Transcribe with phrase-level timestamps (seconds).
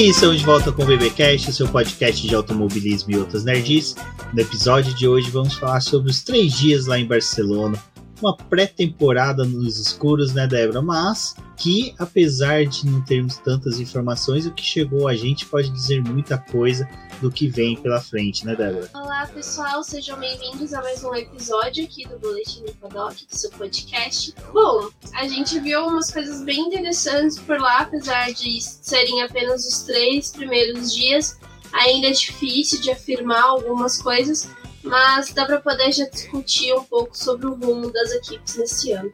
[0.00, 3.94] E estamos de volta com o BBcast, seu podcast de automobilismo e outras nerds.
[4.32, 7.78] No episódio de hoje vamos falar sobre os três dias lá em Barcelona,
[8.20, 10.82] uma pré-temporada nos escuros, né, Débora?
[10.82, 16.02] Mas que, apesar de não termos tantas informações, o que chegou a gente pode dizer
[16.02, 16.88] muita coisa
[17.20, 18.88] do que vem pela frente, né, Débora?
[18.94, 23.50] Olá, pessoal, sejam bem-vindos a mais um episódio aqui do Boletim do Paddock, do seu
[23.50, 24.34] podcast.
[24.52, 29.82] Bom, a gente viu umas coisas bem interessantes por lá, apesar de serem apenas os
[29.82, 31.38] três primeiros dias.
[31.72, 34.48] Ainda é difícil de afirmar algumas coisas,
[34.82, 39.10] mas dá para poder já discutir um pouco sobre o rumo das equipes nesse ano.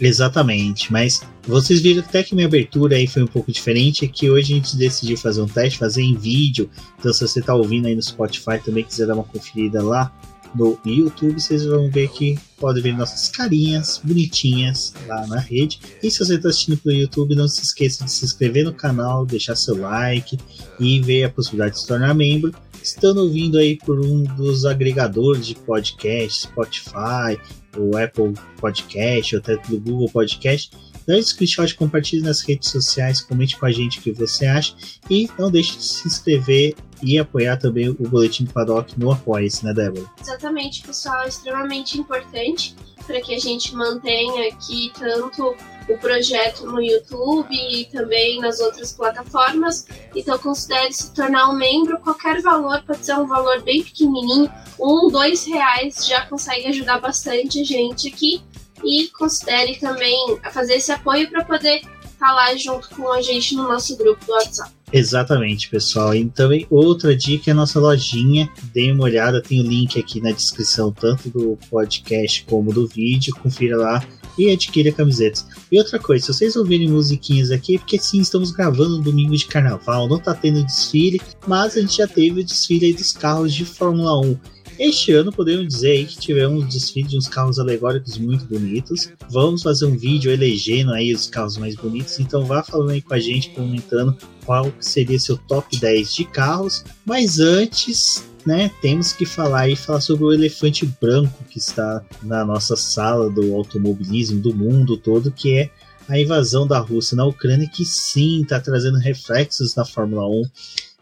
[0.00, 4.30] Exatamente, mas vocês viram até que minha abertura aí foi um pouco diferente, é que
[4.30, 6.70] hoje a gente decidiu fazer um teste, fazer em vídeo.
[6.98, 10.12] Então se você está ouvindo aí no Spotify também quiser dar uma conferida lá
[10.54, 15.78] no YouTube, vocês vão ver que pode ver nossas carinhas bonitinhas lá na rede.
[16.02, 19.26] E se você está assistindo pelo YouTube, não se esqueça de se inscrever no canal,
[19.26, 20.38] deixar seu like
[20.80, 22.52] e ver a possibilidade de se tornar membro.
[22.88, 27.38] Estando ouvindo aí por um dos agregadores de podcast, Spotify,
[27.76, 30.70] o Apple Podcast, ou até do Google Podcast,
[31.06, 34.74] dá um screenshot, compartilhe nas redes sociais, comente com a gente o que você acha
[35.10, 39.74] e não deixe de se inscrever e apoiar também o Boletim Paddock no Apoia-se, né,
[39.74, 40.10] Débora?
[40.18, 42.74] Exatamente, pessoal, extremamente importante
[43.06, 45.54] para que a gente mantenha aqui tanto
[45.88, 49.86] o projeto no YouTube e também nas outras plataformas.
[50.14, 55.08] Então considere se tornar um membro, qualquer valor, pode ser um valor bem pequenininho, um,
[55.08, 58.42] dois reais já consegue ajudar bastante a gente aqui.
[58.84, 63.64] E considere também fazer esse apoio para poder estar tá junto com a gente no
[63.64, 64.70] nosso grupo do WhatsApp.
[64.92, 66.14] Exatamente, pessoal.
[66.14, 68.48] E também outra dica é a nossa lojinha.
[68.72, 73.34] Deem uma olhada, tem o link aqui na descrição, tanto do podcast como do vídeo.
[73.34, 74.02] Confira lá
[74.38, 75.46] e adquira camisetas.
[75.70, 79.36] E outra coisa, se vocês ouvirem musiquinhas aqui, é porque sim, estamos gravando no domingo
[79.36, 83.52] de carnaval, não tá tendo desfile, mas a gente já teve o desfile dos carros
[83.52, 84.36] de Fórmula 1.
[84.78, 89.10] Este ano podemos dizer que tivemos um desfile de uns carros alegóricos muito bonitos.
[89.28, 93.12] Vamos fazer um vídeo elegendo aí os carros mais bonitos, então vá falando aí com
[93.12, 96.84] a gente, comentando qual seria seu top 10 de carros.
[97.04, 102.44] Mas antes, né, temos que falar e falar sobre o elefante branco que está na
[102.44, 105.70] nossa sala do automobilismo do mundo todo, que é
[106.08, 110.42] a invasão da Rússia na Ucrânia, que sim está trazendo reflexos na Fórmula 1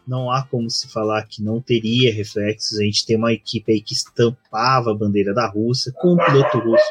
[0.07, 2.79] não há como se falar que não teria reflexos.
[2.79, 6.59] A gente tem uma equipe aí que estampava a bandeira da Rússia com um piloto
[6.59, 6.85] russo.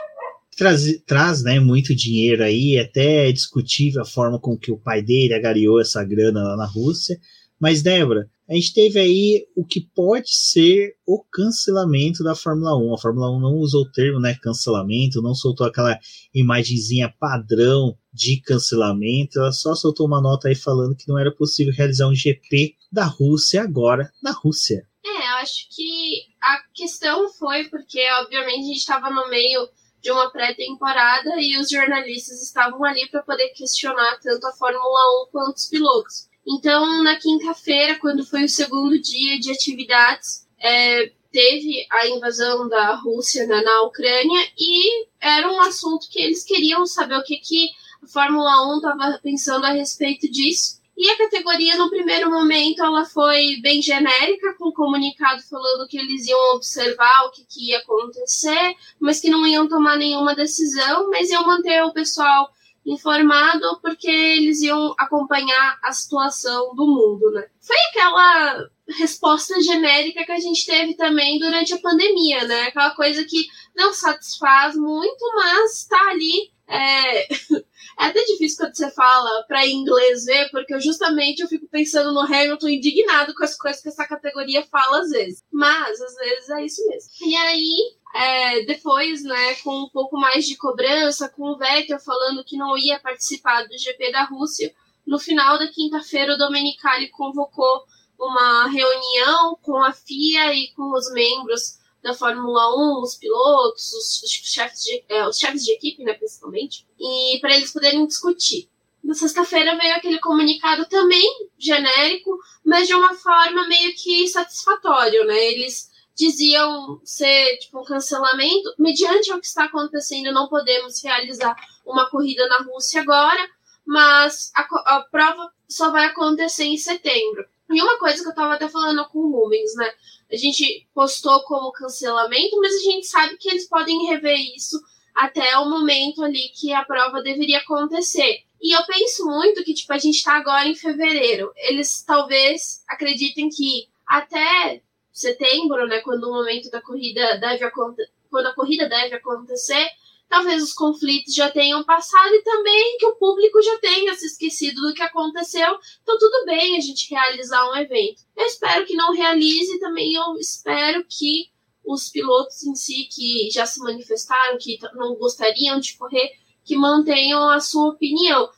[0.57, 5.03] Traz, traz né, muito dinheiro aí, até é discutível a forma com que o pai
[5.03, 7.19] dele agariou essa grana lá na Rússia.
[7.59, 12.95] Mas, Débora, a gente teve aí o que pode ser o cancelamento da Fórmula 1.
[12.95, 15.99] A Fórmula 1 não usou o termo né, cancelamento, não soltou aquela
[16.33, 21.75] imagenzinha padrão de cancelamento, ela só soltou uma nota aí falando que não era possível
[21.77, 24.87] realizar um GP da Rússia agora na Rússia.
[25.05, 29.69] É, eu acho que a questão foi porque, obviamente, a gente estava no meio
[30.03, 35.31] de uma pré-temporada e os jornalistas estavam ali para poder questionar tanto a Fórmula 1
[35.31, 36.29] quanto os pilotos.
[36.47, 42.95] Então, na quinta-feira, quando foi o segundo dia de atividades, é, teve a invasão da
[42.95, 47.69] Rússia na, na, Ucrânia e era um assunto que eles queriam saber o que, que
[48.03, 50.81] a Fórmula 1 estava pensando a respeito disso.
[50.97, 55.99] E a categoria, no primeiro momento, ela foi bem genérica, com um comunicado falando que
[55.99, 61.11] eles iam observar o que, que ia acontecer, mas que não iam tomar nenhuma decisão,
[61.11, 62.51] mas iam manter o pessoal
[62.87, 67.47] informado porque eles iam acompanhar a situação do mundo, né?
[67.61, 72.63] Foi aquela resposta genérica que a gente teve também durante a pandemia, né?
[72.63, 76.53] Aquela coisa que não satisfaz muito, mas tá ali.
[76.69, 77.23] É...
[77.23, 77.65] é
[77.97, 82.21] até difícil quando você fala para inglês ver, porque eu justamente eu fico pensando no
[82.21, 85.45] Hamilton indignado com as coisas que essa categoria fala às vezes.
[85.53, 87.11] Mas às vezes é isso mesmo.
[87.23, 92.45] E aí é, depois, né, com um pouco mais de cobrança, com o Vettel falando
[92.45, 94.75] que não ia participar do GP da Rússia,
[95.07, 97.85] no final da quinta-feira o Domenicali convocou
[98.19, 104.23] uma reunião com a FIA e com os membros da Fórmula 1, os pilotos, os,
[104.23, 108.71] os chefes, de, é, os chefes de equipe, né, principalmente, e para eles poderem discutir.
[109.03, 115.37] Na sexta-feira veio aquele comunicado também genérico, mas de uma forma meio que satisfatório, né?
[115.53, 118.75] Eles diziam ser tipo um cancelamento.
[118.79, 123.49] Mediante o que está acontecendo, não podemos realizar uma corrida na Rússia agora,
[123.85, 124.63] mas a,
[124.97, 127.45] a prova só vai acontecer em setembro.
[127.71, 129.93] E uma coisa que eu estava até falando com o Rubens, né?
[130.31, 134.81] A gente postou como cancelamento, mas a gente sabe que eles podem rever isso
[135.15, 138.45] até o momento ali que a prova deveria acontecer.
[138.61, 141.53] E eu penso muito que, tipo, a gente tá agora em fevereiro.
[141.57, 144.83] Eles talvez acreditem que até
[145.13, 149.89] setembro, né, quando o momento da corrida deve quando a corrida deve acontecer,
[150.29, 154.81] talvez os conflitos já tenham passado e também que o público já tenha se esquecido
[154.83, 155.77] do que aconteceu.
[156.03, 158.23] Então, tudo bem a gente realizar um evento.
[158.37, 161.51] Eu espero que não realize, também eu espero que
[161.85, 166.33] os pilotos em si que já se manifestaram, que não gostariam de correr,
[166.65, 168.49] que mantenham a sua opinião.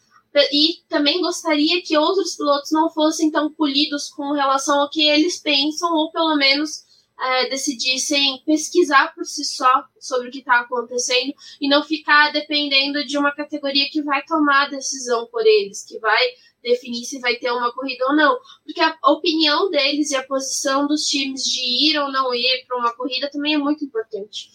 [0.52, 5.38] E também gostaria que outros pilotos não fossem tão polidos com relação ao que eles
[5.38, 6.87] pensam, ou pelo menos
[7.20, 13.04] é, decidissem pesquisar por si só sobre o que está acontecendo e não ficar dependendo
[13.04, 16.22] de uma categoria que vai tomar a decisão por eles, que vai
[16.62, 18.38] definir se vai ter uma corrida ou não.
[18.64, 22.78] Porque a opinião deles e a posição dos times de ir ou não ir para
[22.78, 24.50] uma corrida também é muito importante.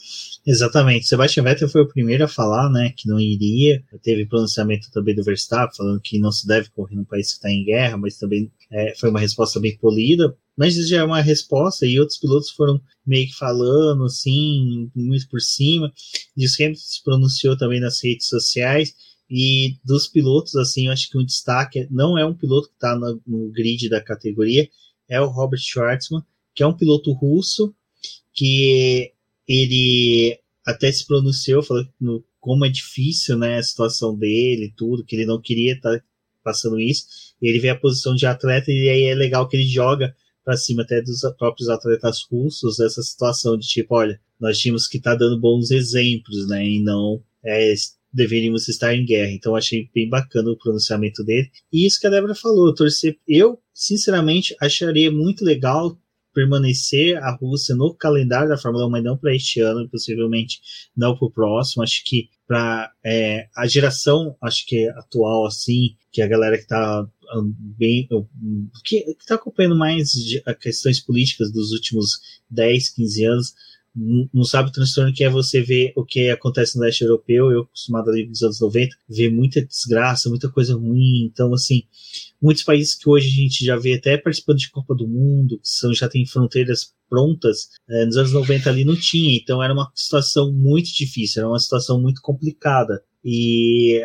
[0.46, 1.08] Exatamente.
[1.08, 3.84] Sebastian Vettel foi o primeiro a falar, né, que não iria.
[4.02, 7.50] Teve pronunciamento também do Verstappen falando que não se deve correr num país que está
[7.50, 10.36] em guerra, mas também é, foi uma resposta bem polida.
[10.56, 15.42] Mas já é uma resposta e outros pilotos foram meio que falando assim, muito por
[15.42, 15.92] cima.
[16.38, 18.94] E o Hamilton se pronunciou também nas redes sociais
[19.30, 22.96] e dos pilotos, assim, eu acho que um destaque não é um piloto que está
[22.96, 24.70] no, no, grid da categoria,
[25.10, 26.22] é o Robert Schwartzman,
[26.54, 27.74] que é um piloto russo,
[28.34, 29.12] que
[29.48, 35.16] ele até se pronunciou, falou no, como é difícil né, a situação dele, tudo, que
[35.16, 36.06] ele não queria estar tá
[36.44, 37.06] passando isso.
[37.42, 40.58] E ele vê a posição de atleta e aí é legal que ele joga para
[40.58, 45.12] cima até dos próprios atletas russos essa situação de tipo, olha, nós tínhamos que estar
[45.12, 47.74] tá dando bons exemplos, né, e não é,
[48.14, 49.32] deveríamos estar em guerra.
[49.32, 51.50] Então achei bem bacana o pronunciamento dele.
[51.72, 53.18] E isso que a Débora falou, torcer.
[53.28, 55.98] Eu, sinceramente, acharia muito legal
[56.34, 60.60] permanecer a Rússia no calendário da Fórmula 1, mas não para este ano, possivelmente
[60.96, 61.84] não para o próximo.
[61.84, 67.08] Acho que para é, a geração, acho que atual, assim, que a galera que está
[67.78, 68.08] bem
[68.84, 70.12] que está acompanhando mais
[70.62, 72.20] questões políticas dos últimos
[72.50, 73.54] 10, 15 anos,
[73.96, 77.52] não sabe o transtorno que é você ver o que acontece no leste europeu.
[77.52, 81.30] Eu, acostumado ali nos anos 90, ver muita desgraça, muita coisa ruim.
[81.32, 81.84] Então, assim,
[82.42, 85.68] muitos países que hoje a gente já vê até participando de Copa do Mundo, que
[85.70, 89.38] são, já tem fronteiras prontas, é, nos anos 90 ali não tinha.
[89.38, 93.04] Então, era uma situação muito difícil, era uma situação muito complicada.
[93.24, 94.02] E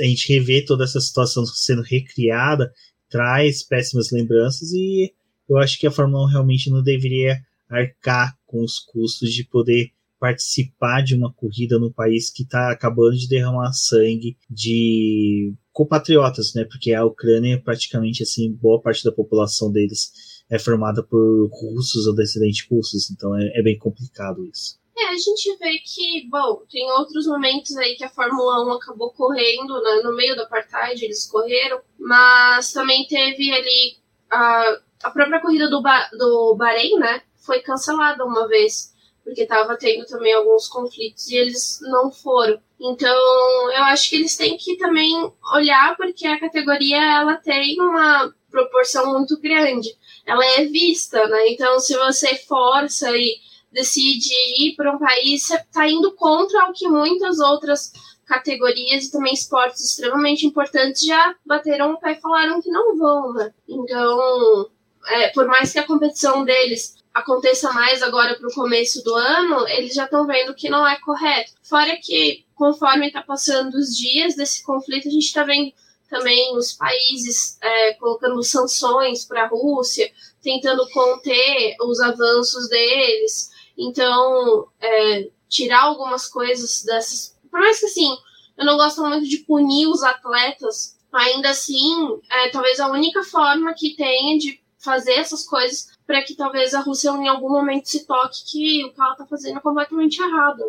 [0.00, 2.70] a gente rever toda essa situação sendo recriada
[3.08, 5.12] traz péssimas lembranças e
[5.48, 7.40] eu acho que a Fórmula 1 realmente não deveria
[7.74, 13.16] arcar com os custos de poder participar de uma corrida no país que está acabando
[13.16, 16.64] de derramar sangue de compatriotas, né?
[16.64, 20.12] Porque a Ucrânia praticamente assim boa parte da população deles
[20.50, 24.78] é formada por russos ou descendentes russos, então é, é bem complicado isso.
[24.96, 29.10] É, a gente vê que, bom, tem outros momentos aí que a Fórmula 1 acabou
[29.10, 33.96] correndo, né, no meio do apartheid, eles correram, mas também teve ali
[34.30, 39.76] a, a própria corrida do, ba, do Bahrein, né, foi cancelada uma vez, porque estava
[39.76, 42.60] tendo também alguns conflitos e eles não foram.
[42.80, 48.32] Então, eu acho que eles têm que também olhar porque a categoria ela tem uma
[48.50, 49.88] proporção muito grande.
[50.26, 51.48] Ela é vista, né?
[51.48, 53.36] Então, se você força e
[53.72, 57.92] decide ir para um país, você está indo contra o que muitas outras
[58.24, 63.32] categorias e também esportes extremamente importantes já bateram o pé e falaram que não vão,
[63.34, 63.52] né?
[63.68, 64.70] Então,
[65.08, 69.68] é, por mais que a competição deles aconteça mais agora para o começo do ano,
[69.68, 71.52] eles já estão vendo que não é correto.
[71.62, 75.72] Fora que, conforme está passando os dias desse conflito, a gente está vendo
[76.10, 80.10] também os países é, colocando sanções para a Rússia,
[80.42, 83.50] tentando conter os avanços deles.
[83.78, 87.36] Então, é, tirar algumas coisas dessas.
[87.48, 88.16] Por mais que assim,
[88.58, 93.72] eu não gosto muito de punir os atletas, ainda assim, é, talvez a única forma
[93.72, 98.06] que tenha de fazer essas coisas para que talvez a Rússia em algum momento se
[98.06, 100.62] toque que o que ela está fazendo é completamente errado.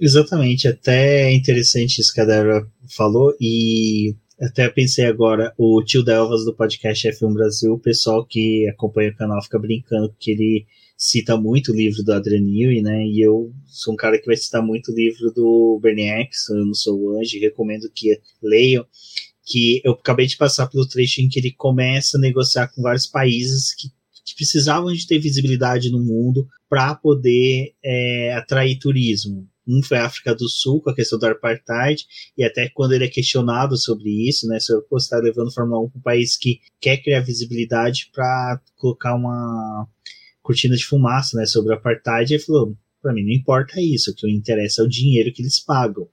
[0.00, 6.02] Exatamente, até é interessante isso que a Débora falou e até pensei agora, o tio
[6.02, 10.66] Delvas do podcast F1 Brasil, o pessoal que acompanha o canal fica brincando que ele
[10.96, 13.04] cita muito o livro do Adrian Newey, né?
[13.06, 16.66] E eu sou um cara que vai citar muito o livro do Bernie Eccleston, Eu
[16.66, 18.84] Não Sou o Anjo, recomendo que leiam
[19.44, 23.06] que eu acabei de passar pelo trecho em que ele começa a negociar com vários
[23.06, 23.88] países que
[24.24, 29.48] que precisavam de ter visibilidade no mundo para poder é, atrair turismo.
[29.66, 32.04] Um foi a África do Sul, com a questão do apartheid,
[32.36, 35.90] e até quando ele é questionado sobre isso, né, sobre você está levando Fórmula 1
[35.90, 39.86] para um país que quer criar visibilidade para colocar uma
[40.42, 44.14] cortina de fumaça né, sobre o apartheid, ele falou: para mim não importa isso, o
[44.14, 46.08] que me interessa é o dinheiro que eles pagam.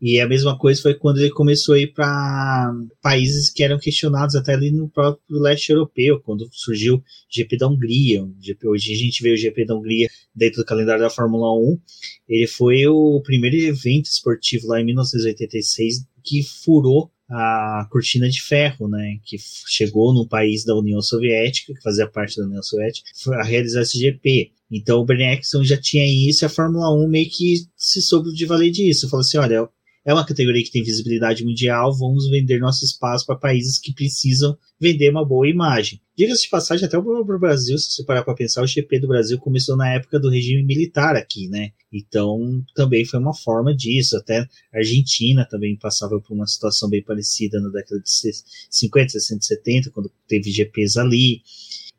[0.00, 4.36] E a mesma coisa foi quando ele começou a ir para países que eram questionados
[4.36, 8.24] até ali no próprio leste europeu, quando surgiu o GP da Hungria.
[8.64, 11.78] Hoje a gente vê o GP da Hungria dentro do calendário da Fórmula 1.
[12.28, 18.88] Ele foi o primeiro evento esportivo lá em 1986 que furou a cortina de ferro,
[18.88, 23.44] né, que chegou num país da União Soviética, que fazia parte da União Soviética, a
[23.44, 24.50] realizar esse GP.
[24.70, 28.32] Então o Bernie Eccleston já tinha isso e a Fórmula 1 meio que se soube
[28.32, 29.08] de valer disso.
[29.08, 29.68] Falou assim, olha,
[30.04, 34.56] é uma categoria que tem visibilidade mundial, vamos vender nosso espaço para países que precisam
[34.80, 36.00] vender uma boa imagem.
[36.18, 39.38] Diga-se de passagem, até o Brasil, se você parar para pensar, o GP do Brasil
[39.38, 41.70] começou na época do regime militar aqui, né?
[41.92, 44.16] Então também foi uma forma disso.
[44.16, 44.48] Até a
[44.78, 48.10] Argentina também passava por uma situação bem parecida na década de
[48.68, 51.40] 50, 60, 70, quando teve GPs ali.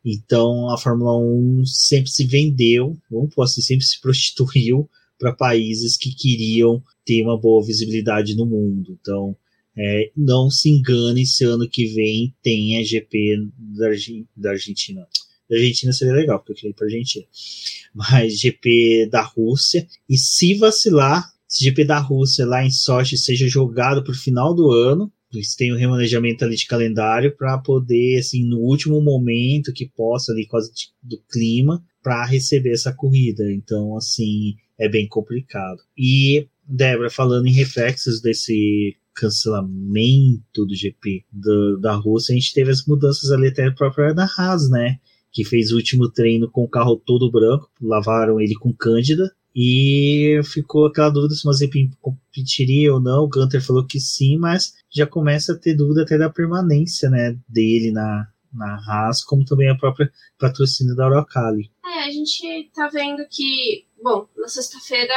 [0.04, 6.14] Então a Fórmula 1 sempre se vendeu, vamos assim, sempre se prostituiu para países que
[6.14, 8.98] queriam ter uma boa visibilidade no mundo.
[9.00, 9.34] Então,
[9.82, 13.88] é, não se engane se ano que vem tem a GP da,
[14.36, 15.08] da Argentina.
[15.50, 17.26] Da Argentina seria legal, porque eu queria ir para Argentina.
[17.96, 19.88] Mas GP da Rússia.
[20.08, 24.54] E se vacilar, se GP da Rússia lá em Sochi seja jogado para o final
[24.54, 29.72] do ano, eles têm um remanejamento ali de calendário para poder, assim, no último momento
[29.72, 30.72] que possa, ali quase
[31.02, 33.50] do clima, para receber essa corrida.
[33.50, 35.80] Então, assim, é bem complicado.
[35.98, 42.72] E, Débora, falando em reflexos desse cancelamento do GP do, da Rússia, a gente teve
[42.72, 45.00] as mudanças ali até própria da Haas, né?
[45.32, 50.40] Que fez o último treino com o carro todo branco, lavaram ele com Cândida, e
[50.44, 53.24] ficou aquela dúvida se o Mazepin competiria ou não.
[53.24, 57.38] O Gunter falou que sim, mas já começa a ter dúvida até da permanência né,
[57.48, 61.72] dele na, na Haas, como também a própria patrocínio da Orocali.
[61.86, 65.14] É, a gente tá vendo que, bom, na sexta-feira,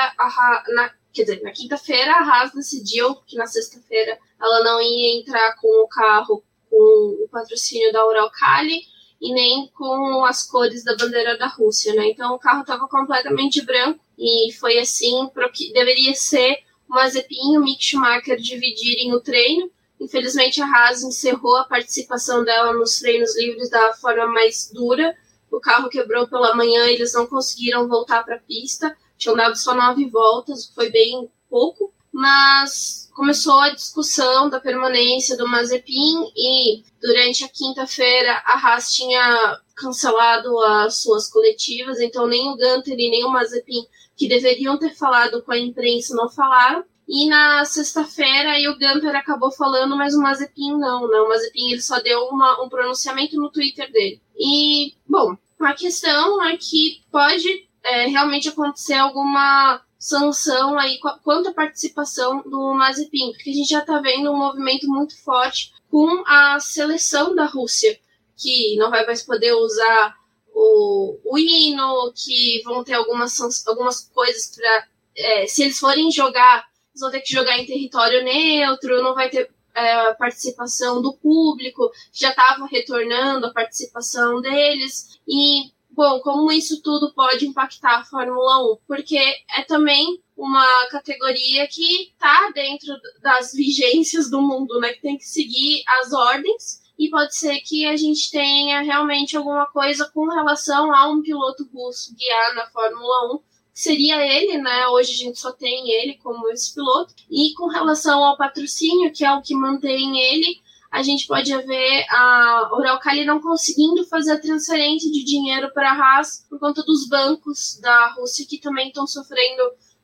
[0.75, 5.57] na, quer dizer, na quinta-feira a Haas decidiu que na sexta-feira ela não ia entrar
[5.57, 8.81] com o carro com o patrocínio da Uralkali
[9.21, 12.09] e nem com as cores da bandeira da Rússia, né?
[12.09, 16.95] Então o carro estava completamente branco e foi assim para o que deveria ser o
[16.95, 19.71] Mazepin e o Mick Schumacher dividirem o treino
[20.03, 25.17] Infelizmente, a Haas encerrou a participação dela nos treinos livres da forma mais dura.
[25.49, 28.97] O carro quebrou pela manhã, eles não conseguiram voltar para a pista.
[29.23, 31.95] Tinham dado só nove voltas, foi bem pouco.
[32.13, 39.61] Mas começou a discussão da permanência do Mazepin e durante a quinta-feira a Haas tinha
[39.77, 43.87] cancelado as suas coletivas, então nem o Gunter e nem o Mazepin,
[44.17, 46.85] que deveriam ter falado com a imprensa, não falaram.
[47.09, 51.21] E na sexta-feira o Gunter acabou falando, mas o Mazepin não, né?
[51.21, 54.21] O Mazepin ele só deu uma, um pronunciamento no Twitter dele.
[54.37, 61.55] E, bom, a questão é que pode é, realmente acontecer alguma sanção aí quanto à
[61.55, 66.59] participação do Mazepin, porque a gente já está vendo um movimento muito forte com a
[66.59, 67.99] seleção da Rússia,
[68.37, 70.17] que não vai mais poder usar
[70.55, 74.89] o, o hino, que vão ter algumas, algumas coisas para.
[75.15, 79.31] É, se eles forem jogar eles vão ter que jogar em território neutro, não vai
[79.31, 85.19] ter é, participação do público, já estava retornando a participação deles.
[85.27, 88.79] E, bom, como isso tudo pode impactar a Fórmula 1?
[88.87, 94.93] Porque é também uma categoria que está dentro das vigências do mundo, né?
[94.93, 96.83] Que tem que seguir as ordens.
[96.99, 101.69] E pode ser que a gente tenha realmente alguma coisa com relação a um piloto
[101.73, 104.87] russo guiar na Fórmula 1 seria ele, né?
[104.89, 107.15] Hoje a gente só tem ele como esse piloto.
[107.31, 110.61] E com relação ao patrocínio, que é o que mantém ele,
[110.93, 115.95] a gente pode ver a Uralkali não conseguindo fazer a transferência de dinheiro para a
[115.95, 119.63] Haas por conta dos bancos da Rússia que também estão sofrendo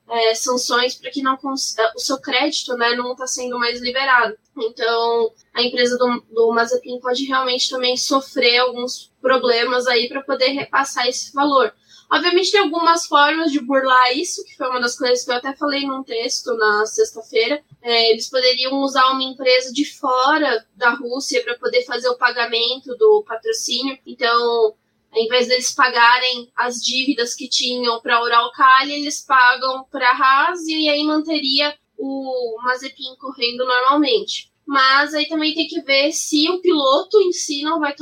[0.09, 4.35] é, sanções para que não é, o seu crédito né, não está sendo mais liberado.
[4.57, 10.52] Então a empresa do, do Mazepin pode realmente também sofrer alguns problemas aí para poder
[10.52, 11.71] repassar esse valor.
[12.10, 15.54] Obviamente tem algumas formas de burlar isso, que foi uma das coisas que eu até
[15.54, 17.62] falei num texto na sexta-feira.
[17.82, 22.96] É, eles poderiam usar uma empresa de fora da Rússia para poder fazer o pagamento
[22.96, 23.98] do patrocínio.
[24.06, 24.74] Então,
[25.12, 30.16] ao invés deles pagarem as dívidas que tinham para a Uralkali, eles pagam para a
[30.16, 34.50] Haas e aí manteria o Mazepin correndo normalmente.
[34.66, 37.94] Mas aí também tem que ver se o piloto em si não vai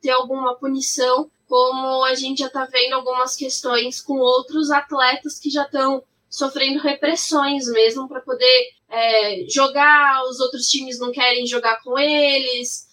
[0.00, 5.50] ter alguma punição como a gente já está vendo algumas questões com outros atletas que
[5.50, 11.82] já estão sofrendo repressões mesmo para poder é, jogar, os outros times não querem jogar
[11.82, 12.86] com eles,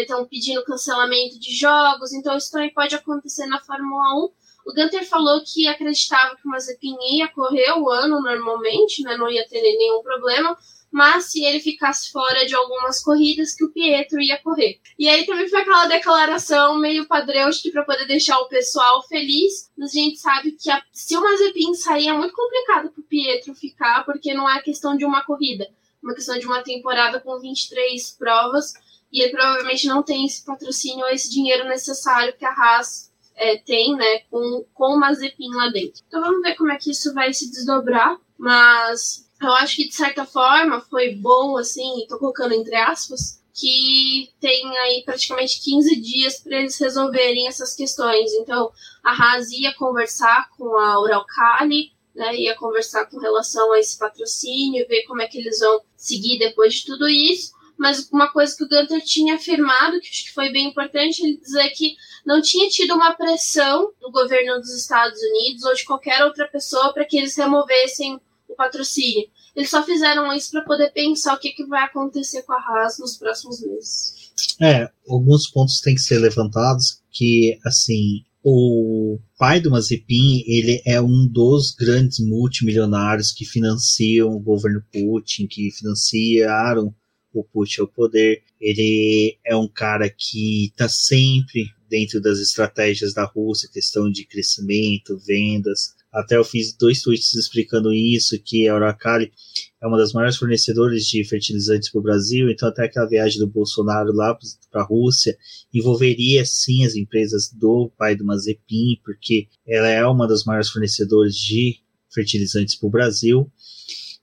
[0.00, 4.30] estão é, pedindo cancelamento de jogos, então isso também pode acontecer na Fórmula 1.
[4.66, 9.30] O Gunter falou que acreditava que o Mazepin ia correr o ano normalmente, né, não
[9.30, 10.56] ia ter nenhum problema,
[10.90, 14.80] mas se ele ficasse fora de algumas corridas, que o Pietro ia correr.
[14.98, 19.06] E aí também foi aquela declaração meio padrão de que para poder deixar o pessoal
[19.06, 23.00] feliz, mas a gente sabe que a, se o Mazepin sair é muito complicado para
[23.00, 25.70] o Pietro ficar, porque não é questão de uma corrida, é
[26.02, 28.72] uma questão de uma temporada com 23 provas,
[29.12, 33.56] e ele provavelmente não tem esse patrocínio ou esse dinheiro necessário que a Haas é,
[33.58, 36.02] tem, né, com, com o Mazepin lá dentro.
[36.06, 39.94] Então vamos ver como é que isso vai se desdobrar, mas eu acho que de
[39.94, 46.40] certa forma foi bom, assim, tô colocando entre aspas, que tem aí praticamente 15 dias
[46.40, 48.32] para eles resolverem essas questões.
[48.34, 48.70] Então,
[49.02, 54.86] a Haas ia conversar com a Uralcali, né, ia conversar com relação a esse patrocínio,
[54.88, 57.52] ver como é que eles vão seguir depois de tudo isso.
[57.78, 61.38] Mas uma coisa que o Gunter tinha afirmado, que acho que foi bem importante, ele
[61.38, 66.22] dizer que não tinha tido uma pressão do governo dos Estados Unidos ou de qualquer
[66.24, 68.20] outra pessoa para que eles removessem
[68.60, 69.26] patrocínio.
[69.56, 72.98] Eles só fizeram isso para poder pensar o que, que vai acontecer com a Haas
[72.98, 74.32] nos próximos meses.
[74.60, 81.00] É, alguns pontos têm que ser levantados, que, assim, o pai do Mazepin, ele é
[81.00, 86.94] um dos grandes multimilionários que financiam o governo Putin, que financiaram
[87.32, 88.42] o Putin ao poder.
[88.60, 95.18] Ele é um cara que está sempre dentro das estratégias da Rússia, questão de crescimento,
[95.26, 99.32] vendas, até eu fiz dois tweets explicando isso, que a Uracali
[99.80, 103.46] é uma das maiores fornecedoras de fertilizantes para o Brasil, então até aquela viagem do
[103.46, 104.36] Bolsonaro lá
[104.70, 105.36] para a Rússia
[105.72, 111.34] envolveria sim as empresas do pai do Mazepin, porque ela é uma das maiores fornecedoras
[111.34, 111.78] de
[112.12, 113.50] fertilizantes para o Brasil.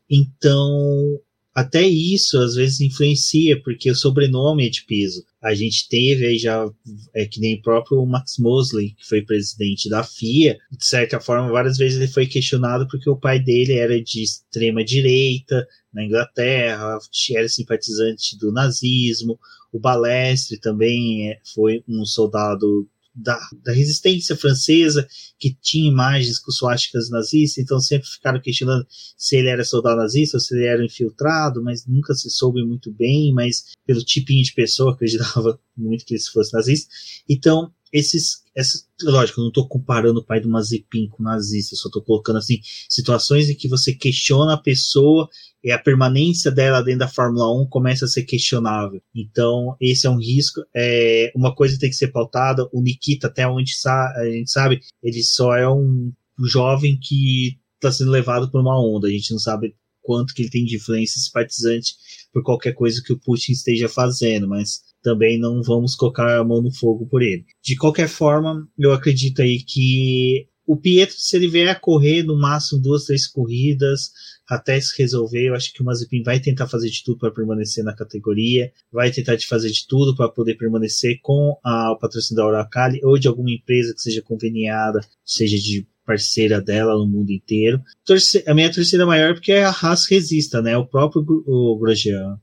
[0.10, 1.19] Então,
[1.58, 5.26] até isso às vezes influencia, porque o sobrenome é de peso.
[5.41, 6.70] A gente teve aí já,
[7.15, 11.52] é que nem o próprio Max Mosley, que foi presidente da FIA, de certa forma,
[11.52, 17.00] várias vezes ele foi questionado porque o pai dele era de extrema direita na Inglaterra,
[17.36, 19.39] era simpatizante do nazismo.
[19.74, 25.08] O Balestre também é, foi um soldado da, da, resistência francesa,
[25.39, 28.86] que tinha imagens com suásticas nazistas, então sempre ficaram questionando
[29.17, 32.91] se ele era soldado nazista ou se ele era infiltrado, mas nunca se soube muito
[32.91, 36.93] bem, mas pelo tipinho de pessoa acreditava muito que ele fosse nazista.
[37.27, 41.76] Então, esses, esses lógico, eu não estou comparando o pai do Mazepin com o nazista,
[41.76, 45.30] só estou colocando assim situações em que você questiona a pessoa
[45.63, 49.02] e a permanência dela dentro da Fórmula 1 começa a ser questionável.
[49.13, 50.62] Então, esse é um risco.
[50.76, 52.67] É, uma coisa tem que ser pautada.
[52.71, 56.12] O Nikita, até onde a gente sabe, ele só é um
[56.45, 59.08] jovem que está sendo levado por uma onda.
[59.08, 61.95] A gente não sabe quanto que ele tem de influência simpatizante
[62.32, 66.62] por qualquer coisa que o Putin esteja fazendo, mas também não vamos colocar a mão
[66.62, 67.46] no fogo por ele.
[67.63, 72.38] De qualquer forma, eu acredito aí que o Pietro, se ele vier a correr no
[72.38, 74.12] máximo duas, três corridas,
[74.50, 77.86] até se resolver, eu acho que o Mazepin vai tentar fazer de tudo para permanecer
[77.86, 82.43] na categoria, vai tentar de fazer de tudo para poder permanecer com a, o patrocínio
[82.43, 87.32] da Oracali ou de alguma empresa que seja conveniada, seja de parceira dela no mundo
[87.32, 87.82] inteiro.
[88.04, 90.76] Torce, a minha torcida maior é porque a Haas resista, né?
[90.78, 92.38] O próprio o Grosjean,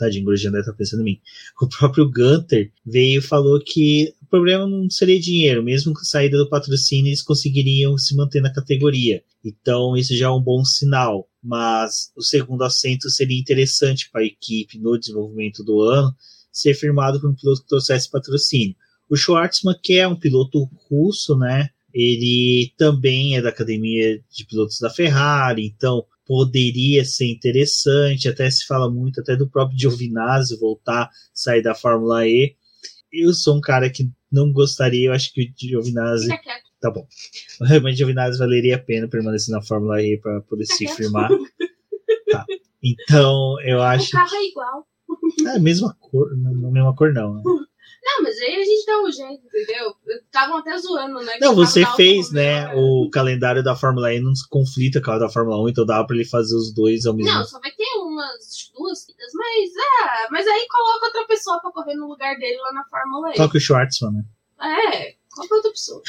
[0.00, 1.20] tadinho, o Grosjean deve estar pensando em mim.
[1.60, 6.04] O próprio Gunter veio e falou que o problema não seria dinheiro, mesmo com a
[6.04, 9.22] saída do patrocínio eles conseguiriam se manter na categoria.
[9.44, 14.26] Então isso já é um bom sinal mas o segundo assento seria interessante para a
[14.26, 16.14] equipe no desenvolvimento do ano
[16.52, 18.76] ser firmado por um piloto que trouxesse patrocínio.
[19.08, 21.70] O Schwartzman, que é um piloto russo, né?
[21.92, 28.28] Ele também é da academia de pilotos da Ferrari, então poderia ser interessante.
[28.28, 32.54] Até se fala muito até do próprio Giovinazzi voltar, sair da Fórmula E.
[33.12, 36.28] Eu sou um cara que não gostaria, eu acho que o Giovinazzi
[36.80, 37.04] Tá bom.
[37.66, 41.28] Realmente Giovinazzi valeria a pena permanecer na Fórmula E para poder se firmar.
[42.30, 42.46] Tá.
[42.80, 44.10] Então, eu acho.
[44.10, 44.86] O carro é igual.
[45.46, 47.34] É a mesma cor, não a mesma cor, não.
[47.34, 47.42] Né?
[48.02, 49.94] Não, mas aí a gente dá um jeito, entendeu?
[50.24, 51.38] Estavam até zoando, né?
[51.40, 52.72] Não, você fez, né?
[52.74, 56.02] O calendário da Fórmula E não se conflita com a da Fórmula 1, então dá
[56.02, 57.38] pra ele fazer os dois ao mesmo tempo.
[57.40, 60.30] Não, só vai ter umas duas vidas, mas é.
[60.30, 63.36] Mas aí coloca outra pessoa pra correr no lugar dele lá na Fórmula E.
[63.36, 64.24] Coloca o Schwartzman, né?
[64.62, 66.02] É, coloca outra pessoa.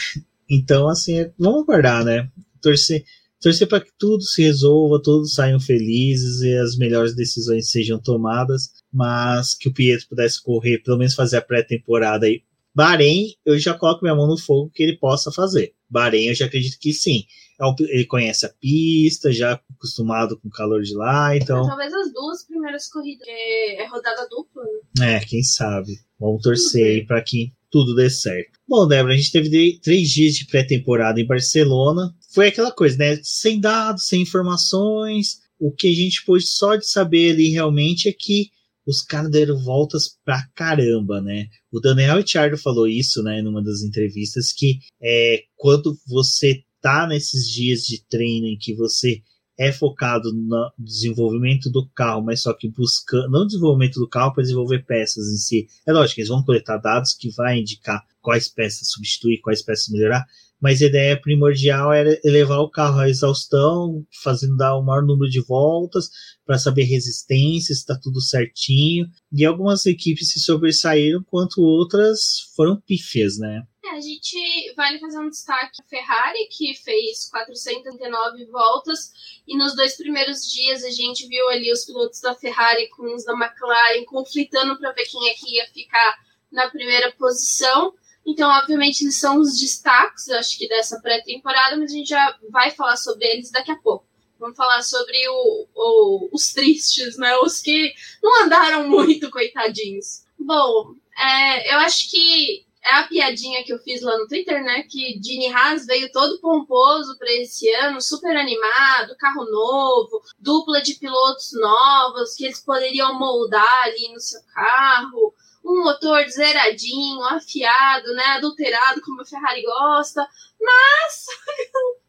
[0.49, 2.29] Então, assim, vamos aguardar, né?
[2.61, 3.03] Torcer,
[3.41, 8.69] torcer para que tudo se resolva, todos saiam felizes e as melhores decisões sejam tomadas,
[8.93, 12.43] mas que o Pietro pudesse correr, pelo menos fazer a pré-temporada aí.
[12.73, 15.73] Bahrein, eu já coloco minha mão no fogo que ele possa fazer.
[15.89, 17.25] Bahrein, eu já acredito que sim.
[17.59, 21.67] É ele conhece a pista, já acostumado com o calor de lá, então.
[21.67, 24.63] Talvez as duas primeiras corridas, é rodada dupla,
[24.97, 25.17] né?
[25.17, 25.99] É, quem sabe.
[26.19, 28.59] Vamos torcer aí para que tudo dê certo.
[28.67, 32.13] Bom, Débora, a gente teve três dias de pré-temporada em Barcelona.
[32.33, 33.19] Foi aquela coisa, né?
[33.23, 35.39] Sem dados, sem informações.
[35.59, 38.49] O que a gente pôde só de saber ali realmente é que
[38.85, 41.47] os caras deram voltas pra caramba, né?
[41.71, 47.47] O Daniel Ricciardo falou isso, né, numa das entrevistas, que é, quando você tá nesses
[47.47, 49.21] dias de treino em que você
[49.57, 54.41] é focado no desenvolvimento do carro, mas só que buscando, não desenvolvimento do carro para
[54.41, 55.67] desenvolver peças em si.
[55.87, 60.25] É lógico, eles vão coletar dados que vai indicar quais peças substituir, quais peças melhorar,
[60.61, 65.29] mas a ideia primordial era elevar o carro à exaustão, fazendo dar o maior número
[65.29, 66.09] de voltas
[66.45, 69.07] para saber resistência, se está tudo certinho.
[69.31, 73.63] E algumas equipes se sobressaíram, enquanto outras foram pífias, né?
[73.83, 79.11] É, a gente vale fazer um destaque a Ferrari, que fez 439 voltas,
[79.47, 83.25] e nos dois primeiros dias a gente viu ali os pilotos da Ferrari com os
[83.25, 86.19] da McLaren conflitando para ver quem é que ia ficar
[86.51, 87.93] na primeira posição.
[88.25, 92.71] Então, obviamente, eles são os destaques, acho que, dessa pré-temporada, mas a gente já vai
[92.71, 94.05] falar sobre eles daqui a pouco.
[94.39, 97.35] Vamos falar sobre o, o, os tristes, né?
[97.37, 100.23] Os que não andaram muito, coitadinhos.
[100.39, 104.83] Bom, é, eu acho que é a piadinha que eu fiz lá no Twitter, né?
[104.83, 110.95] Que Gini Haas veio todo pomposo para esse ano, super animado, carro novo, dupla de
[110.95, 118.23] pilotos novos que eles poderiam moldar ali no seu carro um motor zeradinho, afiado, né,
[118.37, 120.27] adulterado como a Ferrari gosta,
[120.59, 121.25] mas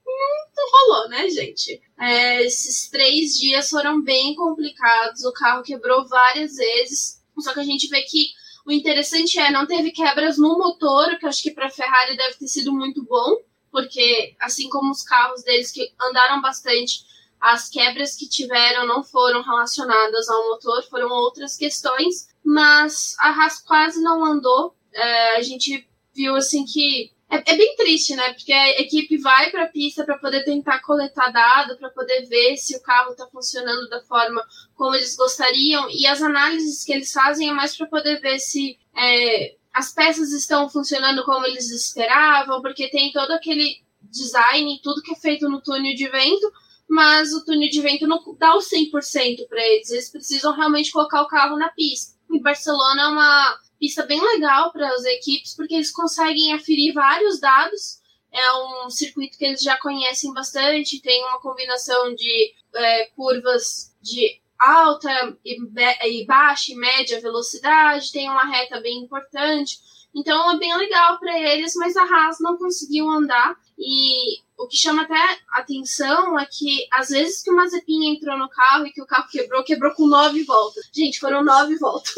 [0.56, 1.80] não rolou, né, gente?
[1.98, 7.64] É, esses três dias foram bem complicados, o carro quebrou várias vezes, só que a
[7.64, 8.28] gente vê que
[8.64, 12.34] o interessante é não teve quebras no motor, que acho que para a Ferrari deve
[12.36, 13.36] ter sido muito bom,
[13.70, 17.04] porque assim como os carros deles que andaram bastante,
[17.40, 23.60] as quebras que tiveram não foram relacionadas ao motor, foram outras questões mas a Haas
[23.60, 24.74] quase não andou.
[24.92, 28.34] É, a gente viu assim que é, é, bem triste, né?
[28.34, 32.58] Porque a equipe vai para a pista para poder tentar coletar dado, para poder ver
[32.58, 37.10] se o carro está funcionando da forma como eles gostariam, e as análises que eles
[37.10, 42.60] fazem é mais para poder ver se é, as peças estão funcionando como eles esperavam,
[42.60, 46.52] porque tem todo aquele design, tudo que é feito no túnel de vento,
[46.86, 51.22] mas o túnel de vento não dá o 100% para eles, eles precisam realmente colocar
[51.22, 52.12] o carro na pista.
[52.32, 57.38] E Barcelona é uma pista bem legal para as equipes, porque eles conseguem aferir vários
[57.40, 58.00] dados.
[58.32, 64.40] É um circuito que eles já conhecem bastante, tem uma combinação de é, curvas de
[64.58, 65.58] alta e,
[66.04, 69.78] e baixa e média velocidade, tem uma reta bem importante.
[70.14, 73.56] Então é bem legal para eles, mas a Haas não conseguiu andar.
[73.78, 78.48] E o que chama até atenção é que às vezes que o Mazepin entrou no
[78.48, 80.88] carro e que o carro quebrou, quebrou com nove voltas.
[80.94, 82.14] Gente, foram nove voltas.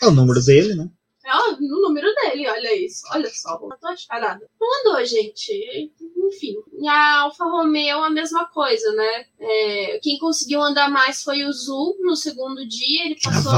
[0.00, 0.88] É o número dele, né?
[1.24, 3.02] É o número dele, olha isso.
[3.12, 4.48] Olha só, não tô parada.
[4.58, 5.92] Não andou, gente.
[6.16, 6.54] Enfim.
[6.80, 9.26] E a Alfa Romeo a mesma coisa, né?
[9.38, 13.04] É, quem conseguiu andar mais foi o Zul no segundo dia.
[13.04, 13.52] Ele passou,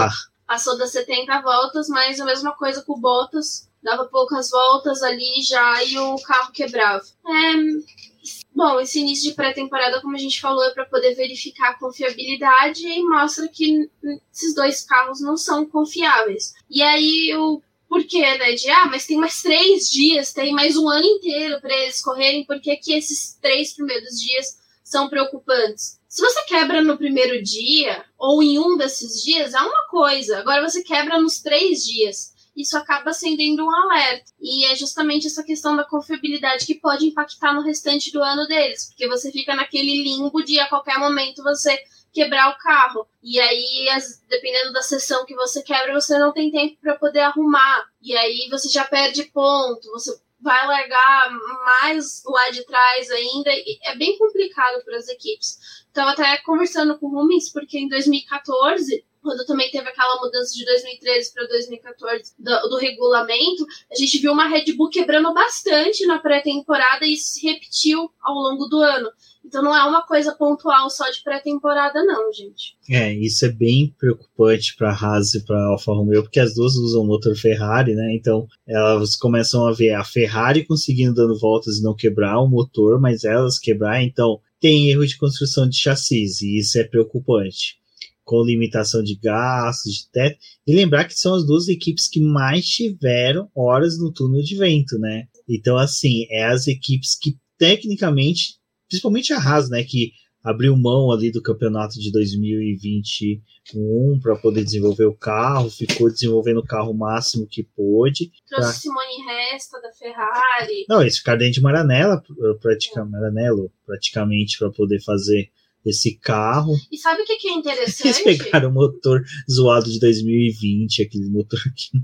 [0.52, 5.42] passou das 70 voltas, mas a mesma coisa com o Bottas dava poucas voltas ali
[5.42, 7.02] já e o carro quebrava.
[7.26, 8.12] É,
[8.54, 12.86] Bom, esse início de pré-temporada, como a gente falou, é para poder verificar a confiabilidade
[12.86, 13.90] e mostra que
[14.30, 16.52] esses dois carros não são confiáveis.
[16.70, 18.52] E aí o porquê, né?
[18.52, 22.44] De ah, mas tem mais três dias, tem mais um ano inteiro para eles correrem,
[22.44, 25.98] por que, que esses três primeiros dias são preocupantes?
[26.12, 30.40] Se você quebra no primeiro dia, ou em um desses dias, é uma coisa.
[30.40, 34.30] Agora você quebra nos três dias isso acaba acendendo um alerta.
[34.38, 38.88] E é justamente essa questão da confiabilidade que pode impactar no restante do ano deles,
[38.88, 41.74] porque você fica naquele limbo de a qualquer momento você
[42.12, 43.08] quebrar o carro.
[43.22, 43.88] E aí,
[44.28, 47.86] dependendo da sessão que você quebra, você não tem tempo para poder arrumar.
[48.02, 51.30] E aí você já perde ponto, você vai largar
[51.64, 53.50] mais lá de trás ainda.
[53.84, 55.56] é bem complicado para as equipes.
[55.92, 60.64] Estava até conversando com o Rumens, porque em 2014 quando também teve aquela mudança de
[60.64, 66.18] 2013 para 2014 do, do, regulamento, a gente viu uma Red Bull quebrando bastante na
[66.18, 69.08] pré-temporada e isso se repetiu ao longo do ano.
[69.44, 72.76] Então não é uma coisa pontual só de pré-temporada, não, gente.
[72.90, 76.54] É, isso é bem preocupante para a Haas e para a Alfa Romeo, porque as
[76.54, 78.14] duas usam motor Ferrari, né?
[78.14, 83.00] Então elas começam a ver a Ferrari conseguindo dando voltas e não quebrar o motor,
[83.00, 87.76] mas elas quebrar, então tem erro de construção de chassis, e isso é preocupante
[88.24, 92.64] com limitação de gastos, de teto, e lembrar que são as duas equipes que mais
[92.64, 95.26] tiveram horas no túnel de vento, né?
[95.48, 98.54] Então, assim, é as equipes que tecnicamente,
[98.88, 100.12] principalmente a Haas, né, que
[100.42, 106.66] abriu mão ali do campeonato de 2021 para poder desenvolver o carro, ficou desenvolvendo o
[106.66, 108.32] carro o máximo que pôde.
[108.48, 108.72] Trouxe pra...
[108.72, 110.84] Simone Resta da Ferrari.
[110.88, 112.20] Não, eles ficaram dentro de Maranello,
[112.60, 115.48] praticamente, Maranello, praticamente para poder fazer
[115.84, 116.74] esse carro.
[116.90, 118.22] E sabe o que, que é interessante?
[118.26, 121.90] Eles pegaram o motor zoado de 2020, aquele motor que.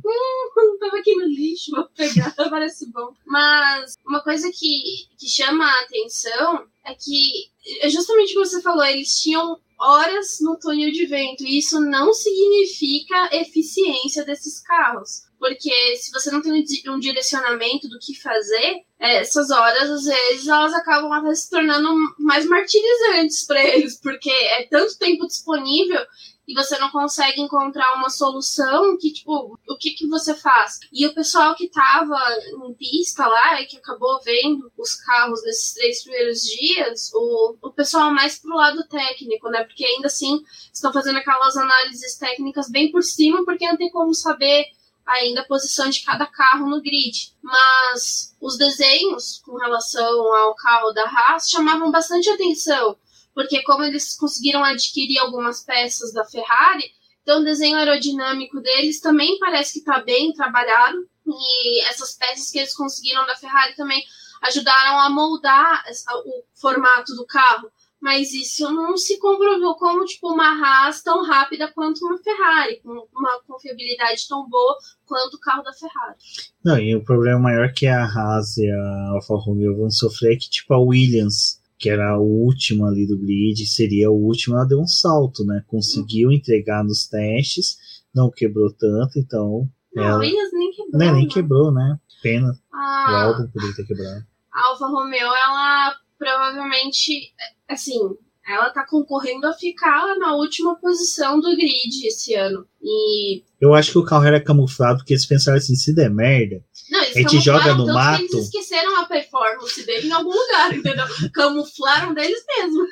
[0.61, 3.13] Hum, tava aqui no lixo, vou pegar, parece bom.
[3.25, 7.49] Mas uma coisa que, que chama a atenção é que, é
[7.89, 12.13] justamente o que você falou, eles tinham horas no túnel de vento, e isso não
[12.13, 15.29] significa eficiência desses carros.
[15.39, 20.49] Porque se você não tem um direcionamento do que fazer, é, essas horas, às vezes,
[20.49, 26.01] elas acabam até se tornando mais martirizantes para eles, porque é tanto tempo disponível
[26.49, 30.79] e você não consegue encontrar uma solução que, tipo, o que, que você faz?
[30.91, 32.19] E o pessoal que tava
[32.67, 38.11] em pista lá que acabou vendo os carros nesses três primeiros dias, o, o pessoal
[38.11, 39.63] mais pro lado técnico, né?
[39.63, 44.15] Porque ainda assim estão fazendo aquelas análises técnicas bem por cima, porque não tem como
[44.15, 44.65] saber
[45.05, 47.35] ainda a posição de cada carro no grid.
[47.43, 52.97] Mas os desenhos com relação ao carro da Haas chamavam bastante atenção
[53.39, 56.91] porque como eles conseguiram adquirir algumas peças da Ferrari,
[57.23, 62.59] então o desenho aerodinâmico deles também parece que está bem trabalhado, e essas peças que
[62.59, 64.03] eles conseguiram da Ferrari também
[64.43, 65.85] ajudaram a moldar
[66.27, 67.71] o formato do carro.
[68.01, 73.07] Mas isso não se comprovou como tipo uma Haas tão rápida quanto uma Ferrari, com
[73.15, 76.17] uma confiabilidade tão boa quanto o carro da Ferrari.
[76.65, 80.37] Não, e o problema maior que a Haas e a Alfa Romeo vão sofrer é
[80.37, 84.67] que tipo a Williams que era a última ali do grid, seria a última, ela
[84.67, 85.63] deu um salto, né?
[85.67, 87.77] Conseguiu entregar nos testes,
[88.15, 89.69] não quebrou tanto, então.
[89.95, 90.19] Não, ela...
[90.19, 90.99] Williams nem quebrou.
[90.99, 91.31] Né, nem né?
[91.33, 91.99] quebrou, né?
[92.23, 92.53] Pena.
[92.73, 94.27] Ah, o álbum poderia ter quebrado.
[94.53, 97.33] A Alfa Romeo, ela provavelmente,
[97.69, 98.01] assim,
[98.49, 102.67] ela tá concorrendo a ficar na última posição do grid esse ano.
[102.83, 103.43] E.
[103.61, 107.01] Eu acho que o carro era camuflado, porque eles pensaram assim, se der merda, Não,
[107.01, 108.23] a gente joga no mato.
[108.23, 111.05] eles esqueceram a performance dele em algum lugar, entendeu?
[111.33, 112.87] Camuflaram deles mesmo.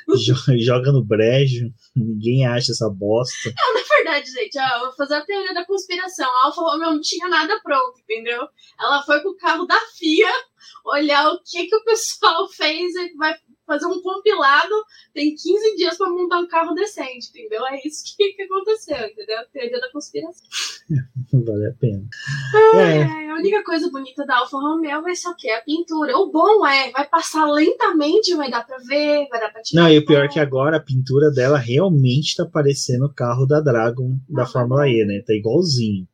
[0.59, 3.53] Joga no brejo, ninguém acha essa bosta.
[3.55, 6.27] Não, na verdade, gente, ó, vou fazer a teoria da conspiração.
[6.27, 8.47] A Alfa Romeo não tinha nada pronto, entendeu?
[8.79, 10.31] Ela foi com o carro da FIA
[10.85, 13.35] olhar o que, que o pessoal fez e vai
[13.67, 14.73] fazer um compilado,
[15.13, 17.65] tem 15 dias para montar um carro decente, entendeu?
[17.67, 19.37] É isso que, que aconteceu, entendeu?
[19.51, 20.47] Teoria da conspiração.
[21.45, 22.03] vale a pena.
[22.75, 23.27] é.
[23.29, 25.49] A única coisa bonita da Alfa Romeo vai ser o quê?
[25.49, 26.17] A pintura.
[26.17, 29.83] O bom é, vai passar lentamente, vai dar pra ver, vai dar pra tirar.
[29.83, 33.45] Não, e o pior é que agora a pintura dela realmente tá parecendo o carro
[33.45, 35.21] da Dragon da ah, Fórmula E, né?
[35.27, 36.07] Tá igualzinho.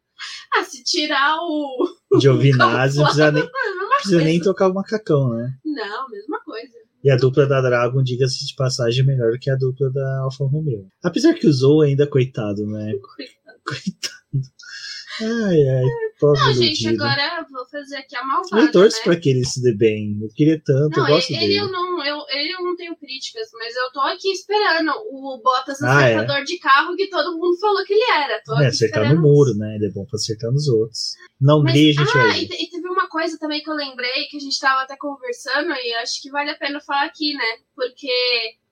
[0.55, 2.19] Ah, se tirar o.
[2.19, 3.49] Giovinazzi, não precisa nem,
[3.97, 5.53] precisa nem tocar o macacão, né?
[5.63, 6.83] Não, mesma coisa.
[7.03, 10.45] E a dupla da Dragon, diga-se de passagem, é melhor que a dupla da Alfa
[10.45, 10.87] Romeo.
[11.03, 12.93] Apesar que usou ainda, coitado, né?
[13.01, 13.59] Coitado.
[13.67, 14.13] coitado.
[15.21, 15.83] Ai, ai,
[16.19, 18.63] pobre Não, gente, agora vou fazer aqui a malvada.
[18.63, 19.03] Eu torço né?
[19.03, 20.17] pra que ele se dê bem.
[20.19, 21.57] Eu queria tanto, não, eu gosto ele, dele.
[21.57, 25.83] Eu não, eu, ele eu não tenho críticas, mas eu tô aqui esperando o Bottas
[25.83, 26.43] acertador ah, é?
[26.43, 28.41] de carro que todo mundo falou que ele era.
[28.43, 29.75] Tô é, acertar no muro, né?
[29.75, 31.13] Ele é bom pra acertar nos outros.
[31.39, 32.81] Não mas, a gente ah, e, e
[33.13, 36.49] coisa também que eu lembrei, que a gente tava até conversando, e acho que vale
[36.49, 37.59] a pena falar aqui, né?
[37.75, 38.09] Porque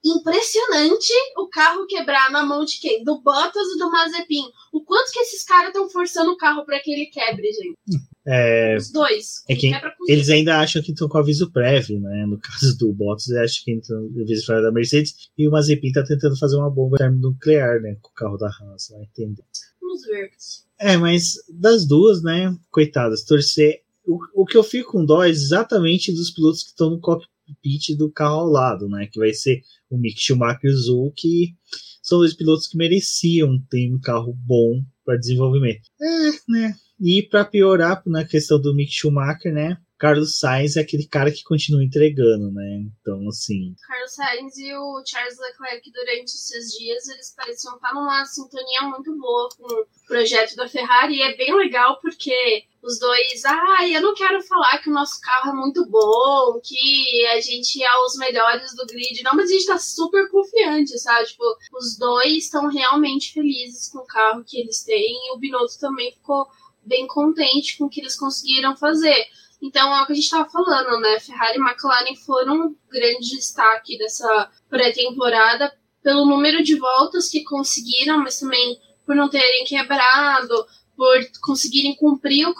[0.04, 3.04] impressionante o carro quebrar na mão de quem?
[3.04, 4.46] Do Bottas e do Mazepin.
[4.74, 7.78] O quanto que esses caras estão forçando o carro para que ele quebre, gente?
[8.26, 9.44] É, os dois.
[9.48, 9.72] É que
[10.08, 12.26] eles ainda acham que estão com aviso prévio, né?
[12.26, 15.52] No caso do Bottas, eles acham que estão com aviso prévio da Mercedes e o
[15.52, 17.96] Mazepin tá tentando fazer uma bomba nuclear, né?
[18.02, 19.44] Com o carro da Haas, vai entender.
[19.80, 20.66] Nos verdes.
[20.80, 22.56] É, mas das duas, né?
[22.72, 23.84] Coitadas, torcer.
[24.06, 28.12] O, que eu fico com dó é exatamente dos pilotos que estão no cockpit do
[28.12, 29.08] carro ao lado, né?
[29.12, 31.54] Que vai ser o Mick Schumacher e o Zul, que
[32.02, 35.82] são dois pilotos que mereciam ter um carro bom para desenvolvimento.
[36.02, 36.76] É, né?
[37.00, 39.78] E para piorar na questão do Mick Schumacher, né?
[40.02, 42.90] Carlos Sainz é aquele cara que continua entregando, né?
[43.00, 43.76] Então, assim.
[43.88, 49.16] Carlos Sainz e o Charles Leclerc, durante esses dias, eles pareciam estar numa sintonia muito
[49.16, 51.18] boa com o projeto da Ferrari.
[51.18, 55.22] E é bem legal porque os dois, ah, eu não quero falar que o nosso
[55.22, 59.54] carro é muito bom, que a gente é os melhores do grid, não, mas a
[59.54, 61.28] gente tá super confiante, sabe?
[61.28, 65.80] Tipo, os dois estão realmente felizes com o carro que eles têm e o Binotto
[65.80, 66.48] também ficou
[66.84, 69.28] bem contente com o que eles conseguiram fazer.
[69.62, 71.20] Então é o que a gente estava falando, né?
[71.20, 75.72] Ferrari e McLaren foram um grande destaque dessa pré-temporada
[76.02, 82.48] pelo número de voltas que conseguiram, mas também por não terem quebrado, por conseguirem cumprir
[82.48, 82.56] o,